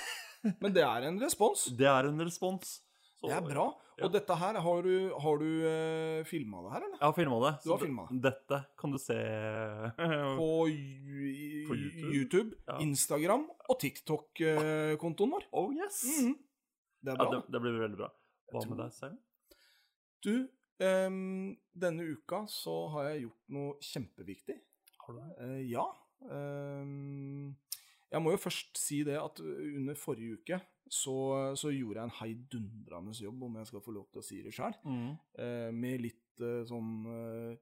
Men 0.62 0.74
det 0.74 0.83
er 0.83 1.07
en 1.09 1.19
respons. 1.25 1.65
Det 1.77 1.88
er 1.89 2.07
en 2.07 2.19
respons. 2.24 2.81
Så, 3.17 3.27
Det 3.31 3.33
er 3.33 3.41
bra. 3.47 3.63
Ja. 3.97 4.05
Og 4.05 4.12
dette 4.13 4.36
her, 4.38 4.57
har 4.62 4.81
du, 4.86 4.91
har 5.24 5.39
du 5.41 5.45
uh, 5.65 6.24
filma 6.29 6.59
det 6.67 6.71
her, 6.75 6.83
eller? 6.86 6.97
Jeg 7.00 7.07
har 7.07 7.15
filma 7.17 7.38
det. 7.41 7.53
Du 7.63 7.71
har 7.71 7.79
filmet 7.81 8.12
det- 8.12 8.21
Dette 8.27 8.59
kan 8.77 8.91
du 8.93 8.97
se 9.01 9.15
På, 10.38 10.50
På 11.69 11.74
YouTube? 11.74 12.12
YouTube, 12.13 12.51
Ja. 12.67 12.77
Instagram 12.86 13.47
og 13.69 13.79
TikTok-kontoen 13.81 15.33
vår. 15.33 15.47
Oh 15.51 15.74
yes! 15.74 16.03
Mhm. 16.05 16.36
Det 17.01 17.13
er 17.13 17.24
Ja, 17.24 17.29
det, 17.31 17.41
det 17.53 17.62
blir 17.62 17.79
veldig 17.79 17.97
bra. 18.03 18.12
Hva 18.53 18.62
med 18.69 18.77
deg 18.83 18.93
selv? 18.93 19.17
Du, 20.25 20.47
um, 20.79 21.57
denne 21.74 22.05
uka 22.13 22.43
så 22.50 22.77
har 22.93 23.09
jeg 23.12 23.25
gjort 23.25 23.41
noe 23.57 23.74
kjempeviktig. 23.81 24.59
Har 25.07 25.13
du 25.13 25.19
det? 25.21 25.31
Uh, 25.41 25.62
ja. 25.71 25.88
Ehm, 26.33 27.55
jeg 28.11 28.21
må 28.23 28.31
jo 28.33 28.39
først 28.41 28.77
si 28.79 29.01
det 29.07 29.17
at 29.19 29.39
under 29.43 29.95
forrige 29.99 30.37
uke 30.39 30.59
så, 30.89 31.13
så 31.59 31.67
gjorde 31.75 31.99
jeg 31.99 32.07
en 32.07 32.17
heidundrende 32.21 33.11
jobb, 33.19 33.41
om 33.43 33.57
jeg 33.59 33.67
skal 33.67 33.81
få 33.83 33.91
lov 33.91 34.05
til 34.11 34.21
å 34.21 34.23
si 34.23 34.37
det 34.45 34.53
sjøl. 34.55 34.75
Mm. 34.87 35.09
med 35.75 36.01
litt 36.05 36.39
eh, 36.45 36.61
sånn 36.69 36.91
eh, 37.11 37.57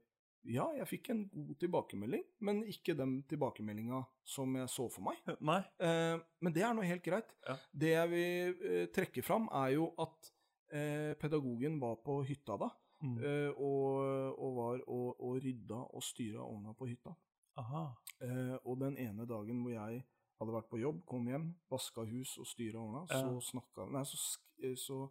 Ja, 0.53 0.67
jeg 0.77 0.85
fikk 0.91 1.09
en 1.09 1.23
god 1.33 1.55
tilbakemelding, 1.63 2.21
men 2.45 2.59
ikke 2.69 2.93
den 2.93 3.15
tilbakemeldinga 3.25 4.03
som 4.29 4.53
jeg 4.59 4.69
så 4.69 4.85
for 4.93 5.07
meg. 5.07 5.17
Nei? 5.49 5.57
Eh, 5.81 6.19
men 6.45 6.53
det 6.53 6.61
er 6.67 6.75
nå 6.77 6.85
helt 6.85 7.01
greit. 7.07 7.33
Ja. 7.49 7.55
Det 7.73 7.93
jeg 7.95 8.11
vil 8.13 8.69
eh, 8.69 8.85
trekke 8.93 9.23
fram, 9.25 9.47
er 9.57 9.73
jo 9.73 9.87
at 10.05 10.29
eh, 10.69 11.13
pedagogen 11.17 11.79
var 11.81 11.97
på 12.05 12.21
hytta 12.29 12.57
da, 12.61 12.69
Mm. 13.03 13.17
eh, 13.19 13.49
og, 13.59 14.37
og 14.39 14.53
var 14.55 14.77
og, 14.87 15.17
og 15.19 15.33
rydda 15.43 15.81
og 15.93 16.01
styra 16.01 16.39
ordna 16.45 16.71
på 16.79 16.87
hytta. 16.87 17.11
Aha. 17.59 17.81
Eh, 18.23 18.53
og 18.63 18.79
den 18.79 18.95
ene 19.03 19.25
dagen 19.27 19.59
hvor 19.65 19.73
jeg 19.75 19.99
hadde 20.39 20.51
vært 20.53 20.69
på 20.69 20.79
jobb, 20.81 21.05
kom 21.05 21.27
hjem, 21.27 21.49
vaska 21.71 22.03
hus 22.09 22.37
og 22.41 22.45
styra 22.49 22.79
ordna, 22.81 23.05
Ja. 23.09 23.21
så 23.21 23.41
snakka 23.51 23.89
Nei, 23.91 24.03
så, 24.03 24.37
eh, 24.63 24.75
så 24.75 25.01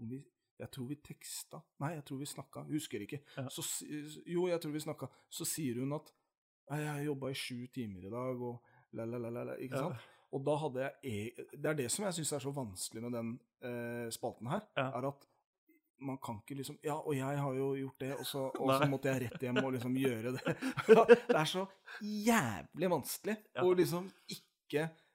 om 0.00 0.08
vi 0.10 0.24
Jeg 0.60 0.70
tror 0.70 0.86
vi 0.88 0.94
teksta 1.02 1.62
Nei, 1.80 1.94
jeg 1.96 2.04
tror 2.04 2.18
vi 2.18 2.26
snakka. 2.26 2.62
Husker 2.68 3.00
ikke. 3.02 3.18
Så, 3.50 3.62
jo, 4.26 4.46
jeg 4.46 4.60
tror 4.60 4.70
vi 4.72 4.78
snakka. 4.80 5.08
Så 5.28 5.44
sier 5.44 5.80
hun 5.80 5.92
at 5.92 6.12
«Nei, 6.70 6.78
jeg 6.80 7.06
jobba 7.08 7.28
i 7.30 7.34
sju 7.34 7.66
timer 7.74 8.06
i 8.06 8.10
dag, 8.10 8.40
og 8.40 8.60
la, 8.92 9.04
la, 9.04 9.18
la, 9.18 9.30
la, 9.30 9.42
la. 9.44 9.56
Ikke 9.58 9.76
sant? 9.76 9.96
Og 10.32 10.44
da 10.46 10.54
hadde 10.56 10.80
jeg 10.80 10.92
e 11.04 11.44
Det 11.56 11.66
er 11.66 11.74
det 11.74 11.90
som 11.90 12.04
jeg 12.06 12.14
syns 12.14 12.32
er 12.32 12.38
så 12.46 12.52
vanskelig 12.54 13.02
med 13.02 13.12
den 13.12 13.40
eh, 13.62 14.10
spalten 14.10 14.46
her, 14.48 14.62
Ja. 14.76 14.90
er 14.98 15.08
at 15.08 15.26
man 16.00 16.18
kan 16.18 16.38
ikke 16.42 16.56
liksom 16.62 16.78
Ja, 16.84 16.94
og 17.00 17.14
jeg 17.16 17.38
har 17.38 17.54
jo 17.54 17.74
gjort 17.74 17.98
det, 18.00 18.12
og 18.18 18.24
så, 18.26 18.50
og 18.54 18.70
så 18.80 18.88
måtte 18.90 19.10
jeg 19.12 19.22
rett 19.30 19.40
hjem 19.42 19.56
og 19.64 19.72
liksom 19.72 19.94
gjøre 19.96 20.32
det. 20.32 20.42
det 21.28 21.36
er 21.36 21.44
så 21.44 21.66
jævlig 22.00 22.90
vanskelig 22.90 23.36
Ja. 23.54 23.62
å 23.62 23.74
liksom 23.74 24.10
ikke 24.28 24.43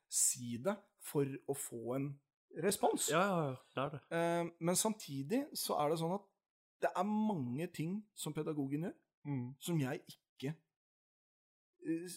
si 0.10 0.58
det 0.58 0.76
for 1.02 1.26
å 1.48 1.54
få 1.58 1.96
en 1.96 2.20
respons. 2.64 3.10
Ja, 3.12 3.22
ja, 3.22 3.42
ja. 3.50 3.56
Det 3.76 3.84
er 3.84 3.90
det. 3.90 4.00
Eh, 4.18 4.52
men 4.60 4.76
samtidig 4.76 5.44
så 5.54 5.78
er 5.80 5.90
det 5.90 6.00
sånn 6.02 6.16
at 6.18 6.26
det 6.82 6.90
er 6.96 7.04
mange 7.04 7.68
ting 7.76 8.04
som 8.16 8.34
pedagogen 8.34 8.84
gjør, 8.90 8.94
Mm. 9.26 9.50
som 9.60 9.78
jeg 9.80 10.00
ikke 10.08 10.54
eh, 11.86 12.10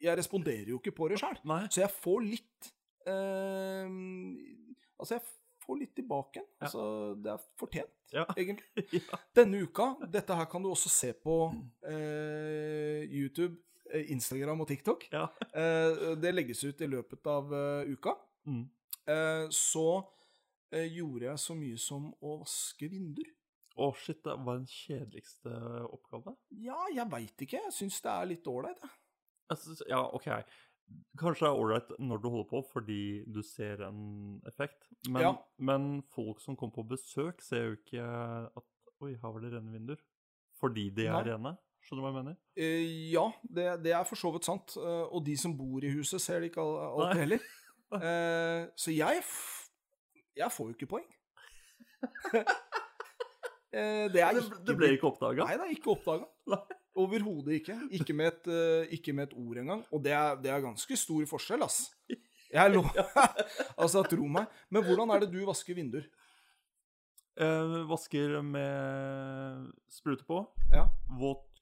Jeg 0.00 0.16
responderer 0.18 0.66
jo 0.72 0.80
ikke 0.80 0.90
på 0.96 1.06
det 1.08 1.20
sjøl. 1.20 1.36
Så 1.70 1.80
jeg 1.84 1.90
får 2.02 2.20
litt 2.26 2.72
eh, 3.06 3.86
Altså, 4.98 5.14
jeg 5.14 5.22
får 5.64 5.78
litt 5.80 5.94
tilbake 5.96 6.40
igjen. 6.40 6.48
Ja. 6.58 6.66
Altså, 6.66 6.82
det 7.22 7.30
er 7.32 7.44
fortjent, 7.56 7.94
Ja. 8.12 8.24
egentlig. 8.36 8.84
ja. 8.92 9.18
Denne 9.36 9.62
uka 9.64 9.86
Dette 10.12 10.34
her 10.36 10.44
kan 10.50 10.62
du 10.62 10.68
også 10.70 10.90
se 10.92 11.12
på 11.14 11.38
eh, 11.88 13.06
YouTube, 13.08 13.56
Instagram 14.14 14.60
og 14.64 14.68
TikTok. 14.68 15.08
ja. 15.12 15.28
Eh, 15.54 16.14
det 16.18 16.32
legges 16.34 16.64
ut 16.64 16.80
i 16.82 16.88
løpet 16.90 17.26
av 17.30 17.52
eh, 17.54 17.92
uka. 17.94 18.16
Mm. 18.46 18.64
Eh, 19.06 19.46
så 19.54 19.86
eh, 20.72 20.88
gjorde 20.96 21.28
jeg 21.28 21.38
så 21.38 21.54
mye 21.58 21.78
som 21.78 22.10
å 22.20 22.38
vaske 22.42 22.88
vinduer. 22.90 23.30
Å, 23.74 23.88
shit, 23.98 24.20
det 24.22 24.34
var 24.46 24.60
den 24.60 24.68
kjedeligste 24.70 25.50
oppgave. 25.88 26.36
Ja, 26.62 26.78
jeg 26.94 27.08
veit 27.10 27.42
ikke. 27.42 27.58
Jeg 27.64 27.74
syns 27.74 27.96
det 28.04 28.12
er 28.12 28.28
litt 28.30 28.46
ålreit. 28.46 28.82
Jeg 29.50 29.58
synes, 29.64 29.82
ja, 29.90 29.98
OK. 30.14 30.28
Kanskje 31.18 31.46
det 31.46 31.48
er 31.50 31.58
ålreit 31.62 31.90
når 31.98 32.20
du 32.22 32.28
holder 32.28 32.48
på 32.50 32.60
fordi 32.70 33.00
du 33.34 33.40
ser 33.42 33.80
en 33.86 34.38
effekt, 34.46 34.84
men, 35.08 35.22
Ja. 35.22 35.32
men 35.58 36.02
folk 36.12 36.42
som 36.44 36.56
kommer 36.60 36.74
på 36.76 36.84
besøk, 36.92 37.40
ser 37.42 37.70
jo 37.70 37.76
ikke 37.80 38.04
at 38.04 38.70
Oi, 39.02 39.16
her 39.20 39.32
var 39.34 39.42
det 39.42 39.50
rene 39.52 39.72
vinduer. 39.74 39.98
Fordi 40.60 40.84
de 40.94 41.08
er 41.08 41.16
Nei. 41.18 41.24
rene. 41.32 41.50
Skjønner 41.84 42.00
du 42.00 42.04
hva 42.06 42.10
jeg 42.12 42.16
mener? 42.22 42.36
Uh, 42.56 42.84
ja, 43.12 43.24
det, 43.56 43.64
det 43.84 43.92
er 43.92 44.06
for 44.08 44.16
så 44.16 44.30
vidt 44.32 44.46
sant. 44.48 44.72
Uh, 44.80 45.04
og 45.12 45.20
de 45.26 45.34
som 45.36 45.52
bor 45.58 45.84
i 45.84 45.90
huset, 45.92 46.22
ser 46.22 46.40
det 46.40 46.48
ikke 46.52 46.64
alt 46.64 47.10
Nei. 47.12 47.20
heller. 47.24 47.44
Uh, 47.94 48.64
så 48.74 48.90
jeg 48.90 49.20
Jeg 50.34 50.50
får 50.50 50.64
jo 50.66 50.72
ikke 50.74 50.88
poeng. 50.90 51.04
Det 53.74 53.82
er 54.22 54.32
Det, 54.34 54.40
ikke 54.40 54.58
det 54.66 54.74
ble 54.78 54.88
ikke 54.96 55.06
oppdaga? 55.12 55.46
Nei, 55.46 55.54
det 55.60 55.66
er 55.66 55.74
ikke 55.76 55.92
oppdaga. 55.92 56.26
Overhodet 57.04 57.60
ikke. 57.60 57.76
Ikke 57.94 58.16
med, 58.16 58.32
et, 58.32 58.90
ikke 58.96 59.14
med 59.14 59.28
et 59.28 59.36
ord 59.38 59.60
engang. 59.62 59.84
Og 59.94 60.02
det 60.02 60.12
er, 60.14 60.34
det 60.42 60.50
er 60.50 60.64
ganske 60.64 60.98
stor 60.98 61.22
forskjell, 61.30 61.62
ass. 61.66 61.78
Jeg 62.50 62.74
lo. 62.74 62.82
altså, 63.82 64.02
tro 64.10 64.26
meg. 64.30 64.46
Men 64.74 64.86
hvordan 64.86 65.10
er 65.14 65.22
det 65.24 65.30
du 65.34 65.40
vasker 65.46 65.74
vinduer? 65.78 66.06
Vasker 67.90 68.40
med 68.46 69.72
sprute 69.90 70.26
på. 70.26 70.42
Ja. 70.72 70.88
Våt. 71.18 71.53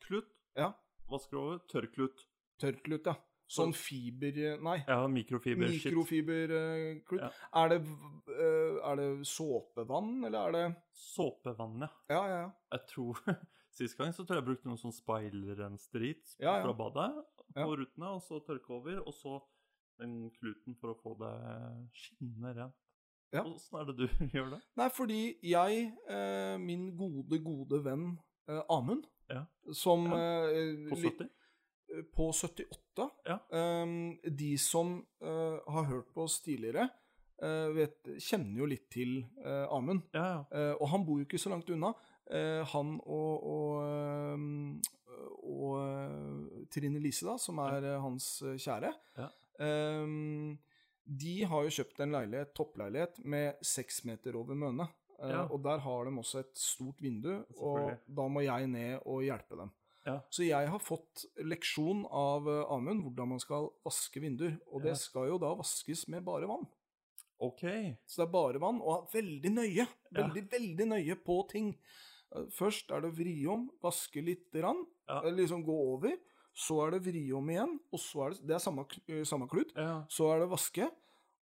Ja. 0.58 0.72
Vasker 1.10 1.38
over. 1.40 1.60
Tørrklut. 1.70 2.26
Tørrklut, 2.62 3.06
ja. 3.06 3.16
Sånn 3.52 3.74
fiber... 3.76 4.38
Nei. 4.64 4.78
Ja, 4.88 5.02
mikrofiber-shit. 5.12 5.92
Ja. 7.18 7.28
Er, 7.60 7.72
det, 7.74 7.80
eh, 8.32 8.78
er 8.80 9.00
det 9.00 9.08
såpevann, 9.28 10.14
eller 10.24 10.38
er 10.46 10.54
det 10.56 10.62
Såpevann, 10.96 11.82
ja. 11.84 11.90
Ja, 12.12 12.22
ja, 12.30 12.38
ja. 12.46 12.52
Jeg 12.72 12.86
tror 12.94 13.20
Sist 13.76 13.96
gang 13.96 14.12
så 14.12 14.24
tror 14.24 14.36
jeg 14.36 14.42
jeg 14.42 14.48
brukte 14.50 14.68
noe 14.68 14.80
sånn 14.80 14.92
speilrensdrit 14.92 16.34
Ja, 16.38 16.58
ja. 16.58 16.62
fra 16.64 16.74
badet 16.76 17.10
på 17.56 17.68
rutene, 17.76 18.14
og 18.16 18.20
så 18.24 18.40
tørke 18.44 18.72
over, 18.78 19.00
og 19.04 19.14
så 19.16 19.38
den 20.00 20.30
kluten 20.36 20.76
for 20.80 20.92
å 20.92 20.98
få 21.00 21.14
det 21.20 21.32
skinnende 21.96 22.52
rent. 22.56 22.78
Ja. 23.32 23.44
Åssen 23.48 23.78
er 23.80 23.88
det 23.88 23.94
du 23.96 24.06
gjør 24.34 24.50
det? 24.56 24.60
Nei, 24.76 24.88
fordi 24.92 25.20
jeg, 25.48 25.86
eh, 26.12 26.56
min 26.60 26.90
gode, 26.98 27.38
gode 27.44 27.80
venn 27.84 28.10
eh, 28.48 28.60
Amund, 28.72 29.08
Ja. 29.32 29.44
som 29.72 30.06
eh, 30.12 30.88
På 30.90 30.96
70? 31.00 31.28
på 32.14 32.30
78 32.32 33.10
Ja. 33.28 33.38
eh, 33.52 34.30
De 34.30 34.50
som 34.58 34.94
eh, 35.20 35.58
har 35.74 35.84
hørt 35.90 36.12
på 36.14 36.24
oss 36.26 36.40
tidligere, 36.44 36.88
eh, 37.42 37.68
vet, 37.76 37.98
kjenner 38.18 38.58
jo 38.62 38.66
litt 38.70 38.88
til 38.92 39.22
Amund. 39.70 40.02
Ja, 40.14 40.44
ja. 40.52 40.74
Og 40.80 40.88
han 40.92 41.04
bor 41.06 41.18
jo 41.20 41.26
ikke 41.26 41.40
så 41.40 41.50
langt 41.52 41.70
unna. 41.70 41.92
Han 42.72 42.94
og, 43.02 43.42
og, 43.44 43.82
eh, 43.84 44.38
og 45.42 46.66
Trine 46.72 47.00
Lise, 47.02 47.26
da, 47.28 47.34
som 47.38 47.58
er 47.58 47.98
hans 48.00 48.38
kjære, 48.56 48.92
Ja. 49.18 49.28
Um, 49.62 50.56
de 51.04 51.42
har 51.44 51.62
jo 51.66 51.70
kjøpt 51.76 52.00
en 52.00 52.12
leilighet, 52.14 52.54
toppleilighet 52.56 53.18
med 53.28 53.58
seks 53.62 54.04
meter 54.08 54.34
over 54.38 54.54
møne. 54.56 54.86
Eh, 55.22 55.30
Ja. 55.30 55.44
Og 55.50 55.62
der 55.62 55.78
har 55.78 56.04
de 56.04 56.10
også 56.18 56.40
et 56.40 56.56
stort 56.58 57.00
vindu, 57.00 57.44
og 57.56 57.92
da 58.08 58.28
må 58.28 58.42
jeg 58.42 58.66
ned 58.68 59.00
og 59.06 59.22
hjelpe 59.22 59.56
dem. 59.56 59.70
Ja. 60.04 60.16
Så 60.34 60.42
jeg 60.44 60.66
har 60.68 60.78
fått 60.82 61.26
leksjon 61.38 62.04
av 62.10 62.48
eh, 62.48 62.64
Amund 62.74 63.02
hvordan 63.04 63.28
man 63.28 63.38
skal 63.40 63.68
vaske 63.84 64.18
vinduer. 64.20 64.56
Og 64.72 64.82
det 64.82 64.96
skal 64.98 65.28
jo 65.28 65.38
da 65.38 65.54
vaskes 65.54 66.08
med 66.08 66.24
bare 66.24 66.48
vann. 66.50 66.66
OK. 67.38 67.62
Så 68.06 68.22
det 68.22 68.26
er 68.28 68.32
bare 68.32 68.58
vann, 68.62 68.80
og 68.82 69.08
veldig 69.12 69.50
nøye. 69.54 69.86
Veldig, 70.14 70.42
veldig 70.50 70.86
nøye 70.90 71.16
på 71.24 71.48
ting. 71.50 71.76
Eh, 72.34 72.46
Først 72.50 72.90
er 72.90 73.00
det 73.06 73.14
vri 73.16 73.46
om, 73.46 73.68
vaske 73.82 74.22
lite 74.24 74.58
grann, 74.60 74.84
liksom 75.36 75.62
gå 75.64 75.78
over. 75.94 76.16
Så 76.54 76.80
er 76.86 76.90
det 76.92 77.04
vri 77.06 77.22
om 77.32 77.46
igjen, 77.48 77.78
og 77.92 77.98
så 78.00 78.26
er 78.26 78.30
det 78.34 78.46
Det 78.46 78.54
er 78.56 78.58
samme, 78.60 78.84
samme 79.24 79.48
klut. 79.48 79.72
Så 80.08 80.26
er 80.34 80.40
det 80.42 80.50
vaske. 80.50 80.90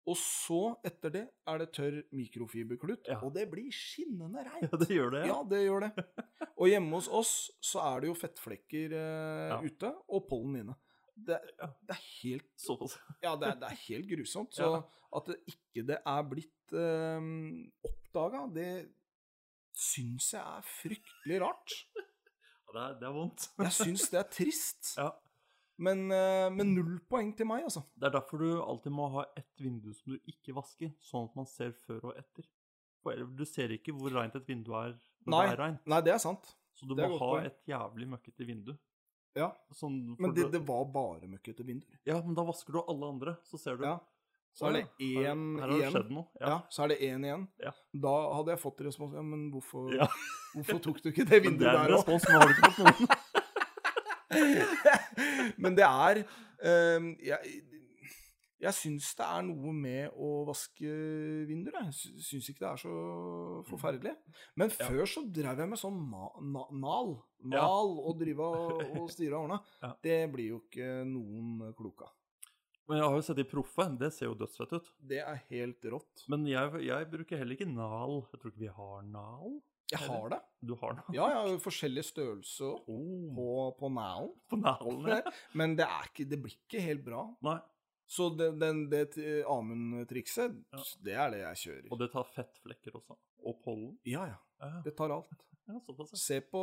Og 0.09 0.17
så, 0.17 0.59
etter 0.87 1.11
det, 1.13 1.21
er 1.51 1.59
det 1.61 1.67
tørr 1.75 1.97
mikrofiberklut. 2.17 3.07
Ja. 3.11 3.19
Og 3.25 3.33
det 3.35 3.43
blir 3.51 3.67
skinnende 3.75 4.41
ja, 4.63 4.69
det 4.81 4.87
gjør 4.95 5.11
det. 5.13 5.23
Ja, 5.29 5.39
det 5.51 5.59
gjør 5.67 5.85
det. 5.85 6.05
Og 6.55 6.69
hjemme 6.71 6.97
hos 6.97 7.09
oss 7.13 7.33
så 7.61 7.83
er 7.85 8.01
det 8.01 8.09
jo 8.09 8.15
fettflekker 8.17 8.95
eh, 8.97 9.49
Ja. 9.53 9.59
ute, 9.61 9.91
og 10.09 10.25
pollen 10.31 10.61
inne. 10.63 10.77
Det, 11.19 11.35
det 11.59 11.93
er 11.97 12.03
helt 12.23 12.47
Såpass. 12.63 12.95
ja, 13.25 13.33
det 13.35 13.49
er, 13.51 13.57
det 13.61 13.69
er 13.69 13.81
helt 13.89 14.07
grusomt. 14.13 14.55
Så 14.55 14.69
Ja. 14.71 14.81
at 15.19 15.29
det 15.29 15.37
ikke 15.51 15.85
det 15.91 15.99
er 16.07 16.27
blitt 16.31 16.73
eh, 16.73 17.29
oppdaga, 17.91 18.45
det 18.55 18.69
syns 19.79 20.33
jeg 20.35 20.41
er 20.43 20.69
fryktelig 20.81 21.41
rart. 21.45 21.79
Ja, 22.69 22.73
det, 22.75 22.81
er, 22.83 22.97
det 23.01 23.05
er 23.07 23.13
vondt. 23.15 23.45
Jeg 23.57 23.73
syns 23.73 24.03
det 24.13 24.17
er 24.19 24.27
trist. 24.29 24.89
Ja. 24.99 25.07
Men, 25.79 26.05
eh, 26.11 26.49
men 26.51 26.73
null 26.75 26.97
poeng 27.09 27.29
til 27.39 27.47
meg, 27.47 27.63
altså. 27.69 27.85
Det 27.95 28.09
er 28.09 28.15
derfor 28.17 28.41
du 28.43 28.49
alltid 28.61 28.91
må 28.91 29.05
ha 29.13 29.23
ett 29.39 29.61
vindu 29.63 29.93
som 29.95 30.11
du 30.13 30.19
ikke 30.27 30.53
vasker, 30.57 30.91
sånn 30.99 31.29
at 31.29 31.35
man 31.39 31.47
ser 31.47 31.71
før 31.87 32.09
og 32.11 32.17
etter. 32.19 32.43
Du 33.37 33.45
ser 33.47 33.71
ikke 33.71 33.93
hvor 33.95 34.11
reint 34.11 34.35
et 34.35 34.45
vindu 34.49 34.73
er 34.75 34.91
når 35.25 35.31
Nei. 35.31 35.45
det 35.47 35.53
er 35.53 35.61
reint. 35.63 35.85
Nei, 35.87 36.01
det 36.05 36.13
er 36.13 36.19
sant. 36.21 36.51
Så 36.75 36.85
du 36.87 36.95
må 36.99 37.17
ha 37.21 37.31
et 37.47 37.57
jævlig 37.67 38.07
møkkete 38.11 38.45
vindu. 38.47 38.73
Ja, 39.37 39.51
Sånn, 39.77 40.15
Men 40.19 40.33
det, 40.35 40.49
det 40.51 40.59
var 40.67 40.83
bare 40.91 41.27
møkkete 41.29 41.63
vinduer. 41.63 41.99
Ja, 42.07 42.17
men 42.25 42.33
da 42.35 42.43
vasker 42.43 42.73
du 42.75 42.79
alle 42.81 43.07
andre, 43.13 43.37
så 43.47 43.59
ser 43.61 43.77
du 43.79 43.85
Ja. 43.87 43.99
Så 44.57 44.65
er 44.67 44.73
det 44.73 44.81
én 44.99 45.21
igjen. 45.21 45.41
Her 45.61 45.69
har 45.69 45.77
det 45.79 45.89
skjedd 45.93 46.07
noe. 46.11 46.25
Ja. 46.41 46.55
så 46.73 46.83
er 46.83 46.87
det 46.91 46.97
én 47.05 47.23
igjen. 47.23 47.43
Ja. 47.61 47.71
Da 47.93 48.13
hadde 48.33 48.49
jeg 48.55 48.59
fått 48.59 48.81
respons. 48.81 49.13
Ja, 49.15 49.21
men 49.21 49.51
hvorfor, 49.53 49.93
Ja. 49.95 50.07
hvorfor 50.55 50.81
tok 50.81 51.01
du 51.03 51.11
ikke 51.11 51.23
det 51.29 51.43
Men 51.45 51.59
det 51.59 51.67
vinduet 51.69 51.69
er 51.69 51.77
en 51.77 51.85
der 51.85 51.93
òg? 51.93 51.99
respons, 52.01 52.25
men 52.27 52.41
har 52.41 52.47
du 52.47 52.53
ikke 52.57 52.71
fått 52.73 52.99
noen? 52.99 53.17
Men 55.63 55.75
det 55.77 55.85
er 55.87 56.19
um, 56.97 57.09
Jeg, 57.23 57.59
jeg 58.59 58.75
syns 58.75 59.13
det 59.15 59.25
er 59.25 59.43
noe 59.47 59.71
med 59.73 60.11
å 60.19 60.29
vaske 60.49 60.89
vinduer. 61.47 61.77
Jeg 61.87 61.95
Sy- 61.95 62.23
syns 62.27 62.49
ikke 62.51 62.65
det 62.65 62.71
er 62.73 62.81
så 62.81 62.93
forferdelig. 63.69 64.13
Men 64.59 64.73
før 64.73 65.05
så 65.07 65.23
drev 65.31 65.61
jeg 65.63 65.71
med 65.71 65.79
sånn 65.79 65.99
ma 66.11 66.27
na 66.43 66.65
nal. 66.75 67.13
Ja. 67.39 67.63
Mal 67.63 67.93
og 68.03 68.17
drive 68.19 68.49
og, 68.51 69.05
styre 69.13 69.37
og 69.39 69.45
ordne. 69.47 69.61
Det 70.03 70.17
blir 70.33 70.49
jo 70.57 70.61
ikke 70.65 70.89
noen 71.07 71.69
klok 71.77 72.03
av. 72.09 72.15
Men 72.89 72.97
jeg 72.99 73.05
har 73.05 73.15
jo 73.15 73.23
sett 73.29 73.37
de 73.37 73.45
proffe. 73.47 73.85
Det 74.01 74.09
ser 74.11 74.25
jo 74.27 74.35
dødsfett 74.41 74.71
ut. 74.75 74.87
Det 75.11 75.19
er 75.21 75.39
helt 75.53 75.83
rått. 75.93 76.23
Men 76.33 76.43
jeg, 76.49 76.79
jeg 76.87 77.07
bruker 77.11 77.37
heller 77.39 77.55
ikke 77.55 77.69
nal. 77.69 78.15
Jeg 78.33 78.41
tror 78.41 78.51
ikke 78.51 78.63
vi 78.65 78.71
har 78.75 79.03
nal. 79.07 79.59
Jeg 79.91 79.99
har 80.05 80.29
det. 80.29 80.39
Du 80.61 80.75
har 80.77 80.93
det? 80.99 81.03
Ja, 81.15 81.27
jeg 81.33 81.37
har 81.47 81.59
forskjellig 81.63 82.03
størrelse 82.05 82.67
Oh, 82.87 83.35
på, 83.35 83.47
på 83.79 83.89
nalen. 83.95 84.31
på 84.51 84.59
nalene? 84.61 85.21
Men 85.57 85.75
det, 85.79 85.87
ikke, 86.09 86.27
det 86.29 86.39
blir 86.43 86.53
ikke 86.57 86.83
helt 86.83 87.03
bra. 87.07 87.23
Nei. 87.47 87.57
Så 88.09 88.29
det, 88.37 88.51
den, 88.61 88.83
det 88.89 89.03
Amund-trikset, 89.49 90.55
Ja. 90.73 90.83
det 91.05 91.13
er 91.13 91.33
det 91.33 91.41
jeg 91.43 91.61
kjører. 91.63 91.87
Og 91.93 91.99
det 92.01 92.11
tar 92.13 92.29
fettflekker 92.35 92.95
også. 92.97 93.17
Og 93.45 93.59
pollen. 93.63 93.97
Ja, 94.09 94.25
ja. 94.31 94.37
Ja, 94.59 94.81
Det 94.83 94.95
tar 94.97 95.13
alt. 95.15 95.29
ja 95.69 95.77
ja. 95.79 96.05
Se 96.17 96.39
på 96.41 96.61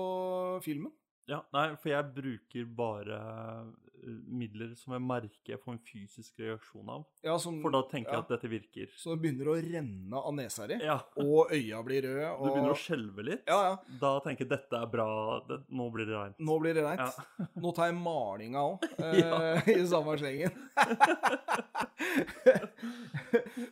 filmen. 0.65 0.93
Ja, 1.27 1.43
nei, 1.55 1.73
for 1.81 1.91
jeg 1.91 2.07
bruker 2.15 2.67
bare 2.79 3.17
eh, 3.19 3.87
midler 4.31 4.75
som 4.79 4.95
jeg 4.95 5.03
merker 5.03 5.55
jeg 5.57 5.59
får 5.63 5.75
en 5.75 5.81
fysisk 5.83 6.39
reaksjon 6.39 6.91
av. 6.93 7.07
Ja, 7.27 7.35
som, 7.43 7.59
For 7.65 7.75
da 7.75 7.81
tenker 7.91 8.13
ja. 8.13 8.21
jeg 8.21 8.27
at 8.27 8.33
dette 8.37 8.51
virker. 8.51 8.93
Så 8.95 9.15
det 9.15 9.25
begynner 9.25 9.51
å 9.51 9.57
renne 9.59 10.21
av 10.21 10.37
nesa 10.37 10.69
di, 10.71 10.79
Ja, 10.87 11.01
og 11.23 11.51
øya 11.55 11.81
blir 11.87 12.07
røde. 12.07 12.29
du 12.39 12.47
begynner 12.47 12.75
å 12.75 12.79
skjelve 12.79 13.27
litt. 13.27 13.43
Ja, 13.51 13.59
ja. 13.73 13.97
Da 14.03 14.13
tenker 14.23 14.47
jeg 14.47 14.53
dette 14.55 14.79
er 14.79 14.93
bra, 14.93 15.09
det, 15.49 15.61
nå 15.75 15.89
blir 15.95 16.07
det 16.07 16.15
reint. 16.15 16.39
Nå 16.39 16.59
blir 16.63 16.79
det 16.79 16.87
reint. 16.87 17.03
Ja. 17.03 17.49
Nå 17.65 17.75
tar 17.75 17.91
jeg 17.91 17.99
malinga 17.99 18.63
òg, 18.63 18.87
Ja. 19.23 19.57
i 19.67 19.81
samme 19.89 20.15
slengen. 20.21 20.55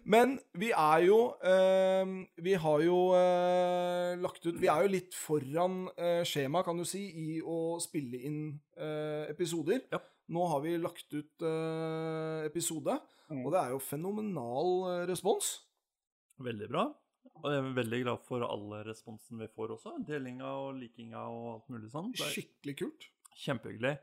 Men 0.09 0.39
vi 0.59 0.71
er 0.75 1.05
jo 1.07 1.19
eh, 1.45 2.11
Vi 2.45 2.55
har 2.61 2.83
jo 2.85 2.99
eh, 3.17 4.15
lagt 4.21 4.45
ut 4.47 4.59
Vi 4.61 4.69
er 4.71 4.85
jo 4.85 4.91
litt 4.93 5.17
foran 5.17 5.85
eh, 5.97 6.23
skjema, 6.29 6.63
kan 6.67 6.79
du 6.81 6.85
si, 6.89 7.07
i 7.15 7.41
å 7.47 7.79
spille 7.83 8.21
inn 8.27 8.41
eh, 8.77 9.25
episoder. 9.33 9.83
Ja. 9.93 10.01
Nå 10.35 10.45
har 10.49 10.63
vi 10.65 10.77
lagt 10.81 11.13
ut 11.13 11.45
eh, 11.45 12.47
episode, 12.49 13.01
Mm. 13.25 13.39
og 13.47 13.53
det 13.55 13.61
er 13.63 13.71
jo 13.73 13.79
fenomenal 13.81 14.67
eh, 14.91 15.03
respons. 15.09 15.47
Veldig 16.45 16.67
bra. 16.69 16.83
Og 17.41 17.47
jeg 17.49 17.61
er 17.63 17.71
veldig 17.79 18.01
glad 18.03 18.21
for 18.27 18.45
all 18.45 18.67
responsen 18.85 19.41
vi 19.41 19.49
får 19.49 19.73
også. 19.79 19.95
Delinga 20.07 20.51
og 20.61 20.77
likinga 20.77 21.23
og 21.33 21.47
alt 21.55 21.71
mulig 21.73 21.89
sånn. 21.93 22.11
Skikkelig 22.21 22.75
kult. 22.83 23.07
kjempehyggelig. 23.41 23.95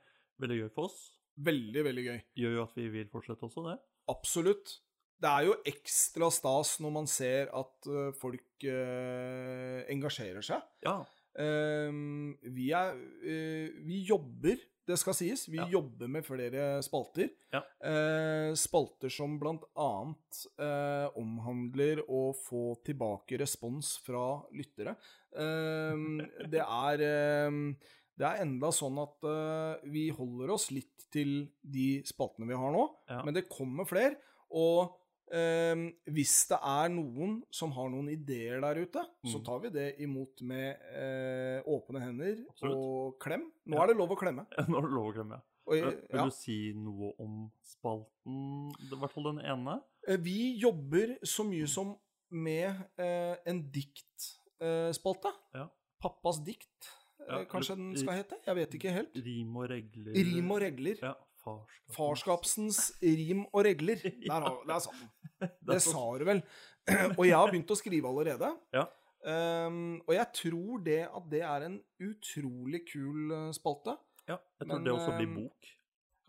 Veldig 0.42 0.58
gøy 0.64 0.72
for 0.74 0.90
oss. 0.90 0.98
Veldig, 1.38 1.84
veldig 1.86 2.04
gøy. 2.10 2.18
Gjør 2.42 2.56
jo 2.58 2.64
at 2.66 2.74
vi 2.82 2.88
vil 2.98 3.08
fortsette 3.14 3.46
også, 3.48 3.64
det. 3.70 3.78
Absolutt. 4.12 4.74
Det 5.22 5.30
er 5.30 5.46
jo 5.48 5.56
ekstra 5.70 6.32
stas 6.34 6.74
når 6.82 6.92
man 6.98 7.08
ser 7.08 7.54
at 7.54 7.88
eh, 7.94 8.10
folk 8.18 8.66
eh, 8.66 9.86
engasjerer 9.94 10.42
seg. 10.46 10.66
Ja. 10.86 10.98
Ehm, 11.40 12.36
vi 12.54 12.72
er 12.76 12.96
eh, 13.24 13.70
Vi 13.86 14.02
jobber, 14.08 14.58
det 14.88 14.98
skal 15.00 15.14
sies. 15.16 15.46
Vi 15.48 15.58
Ja. 15.62 15.68
jobber 15.70 16.08
med 16.10 16.26
flere 16.26 16.82
spalter. 16.84 17.30
Ja. 17.54 17.62
Eh, 17.84 18.54
spalter 18.60 19.10
som 19.14 19.38
blant 19.40 19.64
annet 19.78 20.42
eh, 20.60 21.08
omhandler 21.16 22.02
å 22.10 22.34
få 22.36 22.76
tilbake 22.84 23.40
respons 23.40 23.98
fra 24.04 24.42
lyttere. 24.52 24.96
Ehm, 25.38 26.20
det 26.52 26.62
er 26.66 27.06
ehm, 27.08 27.76
det 28.18 28.28
er 28.28 28.42
enda 28.44 28.70
sånn 28.76 29.00
at 29.02 29.24
eh, 29.26 29.88
vi 29.90 30.10
holder 30.14 30.52
oss 30.54 30.70
litt 30.72 31.08
til 31.12 31.48
de 31.64 32.02
spaltene 32.06 32.48
vi 32.48 32.54
har 32.60 32.72
nå, 32.76 32.84
Ja. 33.10 33.24
men 33.26 33.34
det 33.34 33.48
kommer 33.50 33.88
flere. 33.88 34.18
Og 34.52 34.92
ehm, 35.34 35.86
hvis 36.12 36.48
det 36.50 36.58
er 36.62 36.90
noen 36.94 37.38
som 37.52 37.72
har 37.76 37.90
noen 37.90 38.10
ideer 38.14 38.62
der 38.62 38.82
ute, 38.84 39.04
så 39.26 39.38
Mm. 39.40 39.46
tar 39.46 39.60
vi 39.64 39.70
det 39.70 39.88
imot 40.00 40.42
med 40.42 40.78
eh, 40.94 41.62
åpne 41.66 42.02
hender 42.02 42.44
Absolutt. 42.50 42.76
og 42.78 43.20
klem. 43.20 43.52
Nå 43.68 43.76
Ja. 43.78 43.84
er 43.84 43.88
det 43.88 43.98
lov 43.98 44.10
å 44.12 44.18
klemme. 44.20 44.46
Nå 44.70 44.78
er 44.78 44.82
det 44.88 44.92
lov 44.92 45.08
å 45.12 45.14
glemme. 45.16 45.42
Og, 45.68 45.74
Vil 45.78 46.02
ja. 46.10 46.24
du 46.26 46.32
si 46.32 46.74
noe 46.76 47.14
om 47.20 47.52
spalten, 47.64 48.72
i 48.82 48.96
hvert 48.98 49.12
fall 49.14 49.24
den 49.32 49.40
ene? 49.46 49.80
Eh, 50.08 50.18
Vi 50.18 50.58
jobber 50.60 51.18
så 51.24 51.46
mye 51.48 51.68
som 51.68 51.96
med 52.32 52.76
eh, 52.98 53.36
en 53.46 53.62
diktspalte. 53.72 55.32
Ja. 55.54 55.68
Pappas 56.02 56.40
dikt, 56.44 56.90
eh, 57.22 57.28
Ja, 57.30 57.44
kanskje 57.46 57.76
den 57.78 57.96
skal 57.96 58.16
hete? 58.24 58.40
Jeg 58.46 58.56
vet 58.56 58.74
ikke 58.74 58.92
helt. 58.96 59.16
Rim 59.16 59.56
og 59.58 59.70
regler. 59.70 60.14
Rim 60.18 60.52
og 60.52 60.62
regler. 60.62 60.98
Ja, 61.02 61.14
farskap. 61.44 61.94
Farskapsens 61.96 62.80
rim 63.02 63.46
og 63.54 63.64
regler. 63.66 64.02
Der, 64.02 64.32
har, 64.42 64.64
der 64.68 64.80
satt 64.80 64.98
den. 64.98 65.10
Det 65.72 65.80
sa 65.84 66.04
du 66.22 66.26
vel. 66.28 66.42
Og 67.20 67.24
jeg 67.28 67.36
har 67.38 67.52
begynt 67.52 67.72
å 67.74 67.78
skrive 67.80 68.10
allerede. 68.10 68.50
Ja. 68.74 68.88
Um, 69.22 70.00
og 70.10 70.16
jeg 70.16 70.26
tror 70.34 70.80
det 70.82 71.02
at 71.06 71.26
det 71.30 71.42
er 71.46 71.66
en 71.68 71.76
utrolig 72.02 72.80
kul 72.90 73.30
eh, 73.36 73.52
spalte. 73.54 73.94
Ja, 74.26 74.40
jeg 74.58 74.66
tror 74.66 74.72
Men, 74.80 74.88
det 74.88 74.94
også 74.96 75.12
blir 75.14 75.28
ehm, 75.28 75.36
bok, 75.44 75.68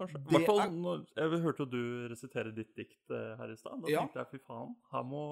kanskje. 0.02 0.20
I 0.20 0.34
hvert 0.34 0.44
fall, 0.50 0.60
er- 0.92 1.22
Jeg 1.22 1.40
hørte 1.46 1.64
jo 1.64 1.68
du 1.72 1.80
resitere 2.12 2.52
ditt 2.52 2.74
dikt 2.76 3.14
eh, 3.16 3.30
her 3.40 3.54
i 3.54 3.56
stad. 3.56 3.80
Da 3.80 3.88
Ja. 3.94 4.02
tenkte 4.04 4.20
jeg 4.20 4.28
fy 4.34 4.42
faen, 4.44 4.74
her 4.92 5.06
må 5.08 5.22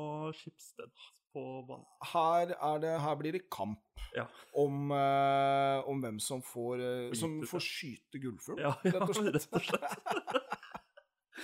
Schibsted 0.40 1.04
på 1.36 1.44
banen. 1.68 1.84
Her, 2.14 2.54
er 2.56 2.80
det, 2.86 2.94
her 3.04 3.20
blir 3.20 3.36
det 3.36 3.44
kamp 3.52 4.06
Ja. 4.16 4.24
om, 4.56 4.88
uh, 4.96 5.84
om 5.86 6.00
hvem 6.00 6.16
som 6.18 6.40
får, 6.40 6.80
uh, 6.80 7.12
som 7.12 7.42
får 7.44 7.60
skyte 7.60 8.24
gullfugl. 8.24 8.56
Ja, 8.64 8.72
rett 8.88 9.04
og 9.04 9.14
slett. 9.20 9.52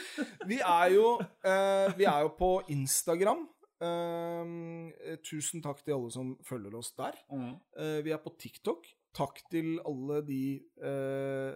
Vi 0.51 0.59
er 0.61 0.93
jo, 0.95 1.17
eh, 1.45 1.89
vi 1.99 2.07
er 2.09 2.25
jo 2.27 2.33
på 2.39 2.51
Instagram. 2.73 3.47
Ehm, 3.85 4.89
eh, 5.05 5.19
tusen 5.25 5.61
takk 5.65 5.83
til 5.85 5.97
alle 5.99 6.11
som 6.15 6.35
følger 6.47 6.75
oss 6.79 6.93
der. 6.97 7.17
Eh, 7.77 8.01
vi 8.07 8.13
er 8.15 8.21
på 8.23 8.33
TikTok. 8.41 8.87
Takk 9.17 9.41
til 9.53 9.79
alle 9.89 10.23
de 10.29 10.43
eh, 10.85 11.55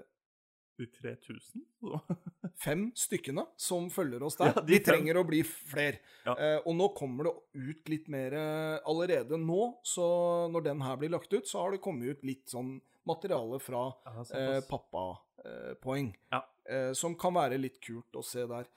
De 0.80 0.86
3000? 0.96 1.60
Fem 2.64 2.86
stykkene 2.96 3.42
som 3.60 3.90
følger 3.92 4.22
oss 4.24 4.36
der. 4.40 4.52
Ja, 4.54 4.62
de 4.64 4.72
vi 4.72 4.78
fem. 4.80 4.86
trenger 4.86 5.18
å 5.20 5.24
bli 5.28 5.42
flere. 5.44 6.00
Ja. 6.24 6.34
Eh, 6.36 6.58
og 6.64 6.76
nå 6.76 6.90
kommer 6.96 7.28
det 7.28 7.34
ut 7.68 7.90
litt 7.92 8.08
mer 8.12 8.36
eh, 8.36 8.78
allerede 8.88 9.36
nå. 9.40 9.60
Så 9.84 10.06
når 10.52 10.64
den 10.70 10.80
her 10.84 10.96
blir 11.00 11.12
lagt 11.12 11.32
ut, 11.36 11.48
så 11.48 11.64
har 11.66 11.76
det 11.76 11.82
kommet 11.84 12.16
ut 12.16 12.24
litt 12.24 12.48
sånn 12.52 12.78
materiale 13.08 13.60
fra 13.60 13.86
Ja, 14.08 14.24
eh, 14.36 14.60
pappapoeng. 14.68 16.14
Ja. 16.32 16.42
Eh, 16.70 16.92
som 16.94 17.16
kan 17.18 17.34
være 17.34 17.58
litt 17.58 17.80
kult 17.82 18.14
å 18.14 18.22
se 18.26 18.44
der. 18.46 18.68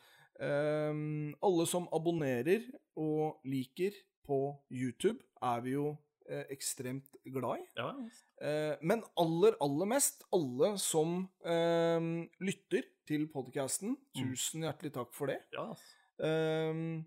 Eh, 0.42 0.94
alle 1.46 1.68
som 1.70 1.86
abonnerer 1.94 2.66
og 3.00 3.44
liker 3.46 3.94
på 4.26 4.40
YouTube, 4.72 5.20
er 5.44 5.62
vi 5.66 5.76
jo 5.76 5.90
eh, 6.30 6.46
ekstremt 6.56 7.18
glad 7.26 7.64
i. 7.64 7.68
ja, 7.80 7.90
Eh, 8.44 8.76
men 8.84 9.00
aller, 9.16 9.54
aller 9.64 9.88
mest 9.88 10.26
alle 10.36 10.74
som 10.82 11.30
eh, 11.48 12.08
lytter 12.44 12.84
til 13.08 13.30
podkasten. 13.32 13.94
Mm. 13.96 14.18
Tusen 14.18 14.66
hjertelig 14.66 14.92
takk 14.98 15.14
for 15.16 15.32
det. 15.32 15.38
ja. 15.56 15.70
Eh, 16.24 17.04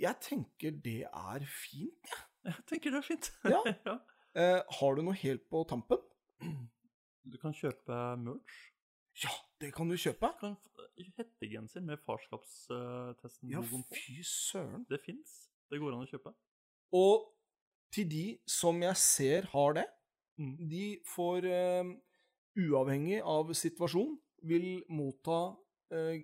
jeg 0.00 0.16
tenker 0.24 0.76
det 0.80 1.02
er 1.10 1.42
fint. 1.44 2.12
Jeg 2.46 2.62
tenker 2.70 2.94
det 2.94 3.00
er 3.02 3.06
fint. 3.08 3.30
Ja. 3.44 3.60
ja. 3.88 3.96
Eh, 4.38 4.60
har 4.78 4.94
du 4.96 5.02
noe 5.04 5.16
helt 5.24 5.42
på 5.50 5.64
tampen? 5.68 5.98
Du 7.26 7.36
kan 7.42 7.52
kjøpe 7.56 7.98
merch. 8.22 8.60
Ja, 9.24 9.34
det 9.60 9.72
kan 9.76 9.88
du 9.90 9.96
kjøpe. 10.00 10.30
Kan 10.40 10.56
hettegenser 11.16 11.80
med 11.84 12.00
farskapstesten 12.04 13.50
Ja, 13.52 13.62
fy 13.92 14.20
søren. 14.26 14.84
Det 14.90 15.00
fins. 15.04 15.48
Det 15.70 15.78
går 15.80 15.94
an 15.94 16.04
å 16.04 16.10
kjøpe. 16.10 16.32
Og 16.96 17.28
til 17.94 18.08
de 18.10 18.24
som 18.50 18.80
jeg 18.82 18.96
ser 18.96 19.50
har 19.54 19.74
det, 19.80 19.86
Mm. 20.40 20.56
de 20.70 20.84
får, 21.04 21.44
uh, 21.44 21.90
uavhengig 22.56 23.18
av 23.20 23.50
situasjon, 23.52 24.14
vil 24.48 24.82
motta 24.88 25.54
uh, 25.92 26.16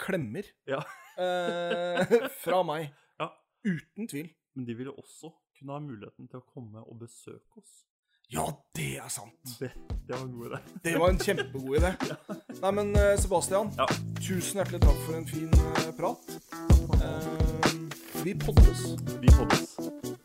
klemmer 0.00 0.46
Ja. 0.66 0.78
uh, 1.18 2.00
fra 2.42 2.62
meg. 2.64 2.88
Ja. 3.20 3.28
Uten 3.66 4.08
tvil. 4.08 4.30
Men 4.56 4.64
de 4.64 4.74
ville 4.78 4.94
også 4.96 5.34
kunne 5.58 5.72
ha 5.76 5.82
muligheten 5.84 6.30
til 6.30 6.40
å 6.40 6.46
komme 6.48 6.80
og 6.80 6.98
besøke 7.02 7.60
oss. 7.60 7.84
Ja, 8.30 8.44
det 8.76 8.96
er 9.00 9.08
sant. 9.08 9.32
Det, 9.60 9.70
det 10.08 10.14
var 10.16 10.24
en 10.26 10.32
god 10.32 10.46
idé. 10.50 10.58
Det 10.84 10.98
var 11.00 11.08
en 11.14 11.18
kjempegod 11.18 11.76
idé. 11.78 11.92
Nei, 12.62 12.72
men 12.76 12.90
eh, 12.96 13.14
Sebastian, 13.20 13.70
Ja. 13.78 13.86
tusen 14.20 14.60
hjertelig 14.60 14.80
takk 14.84 15.00
for 15.06 15.16
en 15.16 15.28
fin 15.28 15.48
eh, 15.48 15.88
prat. 15.96 16.28
Eh, 17.00 18.22
vi 18.24 18.34
poddes. 18.36 18.84
Vi 19.22 19.32
poddes. 19.32 20.17